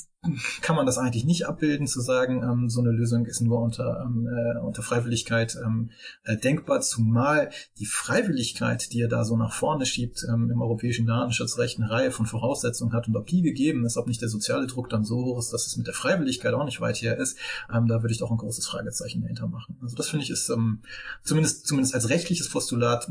kann 0.62 0.76
man 0.76 0.86
das 0.86 0.98
eigentlich 0.98 1.26
nicht 1.26 1.46
abbilden, 1.46 1.88
zu 1.88 2.02
sagen, 2.02 2.44
ähm, 2.44 2.70
so 2.70 2.82
eine 2.82 2.92
Lösung 2.92 3.26
ist 3.26 3.42
nur 3.42 3.62
unter, 3.62 4.04
ähm, 4.06 4.28
äh, 4.28 4.60
unter 4.60 4.82
Freiwilligkeit 4.82 5.58
ähm, 5.64 5.92
äh, 6.24 6.38
denkbar, 6.38 6.82
zumal 6.82 7.50
die 7.78 7.86
Freiwilligkeit, 7.86 8.92
die 8.92 9.02
er 9.02 9.08
da 9.08 9.24
so 9.24 9.38
nach 9.38 9.54
vorne 9.54 9.86
schiebt, 9.86 10.26
ähm, 10.28 10.50
im 10.52 10.62
europäischen 10.62 11.06
Datenschutzrecht 11.06 11.80
eine 11.80 11.90
Reihe 11.90 12.12
von 12.12 12.26
Voraussetzungen 12.26 12.94
hat 12.94 13.08
und 13.08 13.16
ob 13.16 13.28
die 13.28 13.42
gegeben 13.42 13.86
ist, 13.86 13.98
ob 13.98 14.08
nicht 14.08 14.22
der 14.22 14.30
soziale 14.30 14.68
Druck 14.68 14.90
dann 14.90 15.06
so 15.06 15.24
hoch 15.24 15.40
ist, 15.40 15.54
dass 15.54 15.68
es 15.68 15.78
mit 15.78 15.88
der 15.88 15.94
Freiwilligkeit 15.94 16.54
auch 16.54 16.66
nicht 16.66 16.82
weit 16.82 16.98
her 16.98 17.18
ist, 17.18 17.38
ähm, 17.74 17.88
da 17.88 18.02
würde 18.02 18.12
ich 18.12 18.20
doch 18.20 18.32
ein 18.32 18.38
großes 18.38 18.68
Fragezeichen 18.68 19.22
dahinter 19.22 19.48
machen. 19.48 19.78
Also 19.82 19.96
das 19.96 20.10
finde 20.10 20.24
ich 20.24 20.32
ist 20.32 20.50
ähm, 20.50 20.82
zumindest, 21.24 21.68
zumindest 21.68 21.96
als 21.96 22.10
rechtliches 22.10 22.50
Postulat 22.50 23.10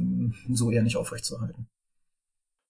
so 0.50 0.70
eher 0.70 0.82
nicht 0.82 0.96
aufrechtzuerhalten. 0.96 1.68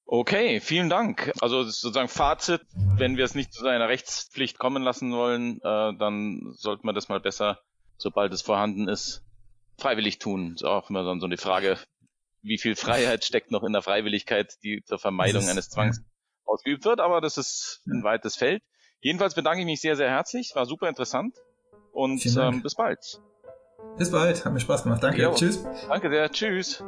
Okay, 0.08 0.60
vielen 0.60 0.88
Dank. 0.88 1.32
Also 1.40 1.64
sozusagen 1.64 2.08
Fazit, 2.08 2.62
wenn 2.96 3.16
wir 3.16 3.24
es 3.24 3.34
nicht 3.34 3.52
zu 3.52 3.66
einer 3.66 3.88
Rechtspflicht 3.88 4.58
kommen 4.58 4.84
lassen 4.84 5.12
wollen, 5.12 5.56
äh, 5.58 5.96
dann 5.98 6.52
sollte 6.54 6.86
man 6.86 6.94
das 6.94 7.08
mal 7.08 7.18
besser, 7.18 7.58
sobald 7.98 8.32
es 8.32 8.40
vorhanden 8.40 8.88
ist, 8.88 9.24
freiwillig 9.78 10.18
tun. 10.18 10.54
Ist 10.54 10.64
auch 10.64 10.90
immer 10.90 11.02
so 11.18 11.26
eine 11.26 11.36
Frage, 11.36 11.76
wie 12.42 12.58
viel 12.58 12.76
Freiheit 12.76 13.24
steckt 13.24 13.50
noch 13.50 13.64
in 13.64 13.72
der 13.72 13.82
Freiwilligkeit, 13.82 14.54
die 14.62 14.84
zur 14.84 14.98
Vermeidung 14.98 15.42
ist, 15.42 15.48
eines 15.48 15.68
Zwangs 15.70 16.00
ausgeübt 16.44 16.84
wird, 16.84 17.00
aber 17.00 17.20
das 17.20 17.36
ist 17.36 17.82
ein 17.86 18.04
weites 18.04 18.36
Feld. 18.36 18.62
Jedenfalls 19.00 19.34
bedanke 19.34 19.60
ich 19.60 19.66
mich 19.66 19.80
sehr, 19.80 19.96
sehr 19.96 20.08
herzlich, 20.08 20.52
war 20.54 20.66
super 20.66 20.88
interessant 20.88 21.34
und 21.92 22.24
ähm, 22.36 22.62
bis 22.62 22.76
bald. 22.76 23.20
Bis 23.98 24.10
bald, 24.12 24.44
hat 24.44 24.52
mir 24.52 24.60
Spaß 24.60 24.84
gemacht. 24.84 25.02
Danke, 25.02 25.22
jo. 25.22 25.34
tschüss. 25.34 25.64
Danke 25.88 26.10
sehr, 26.10 26.30
tschüss. 26.30 26.84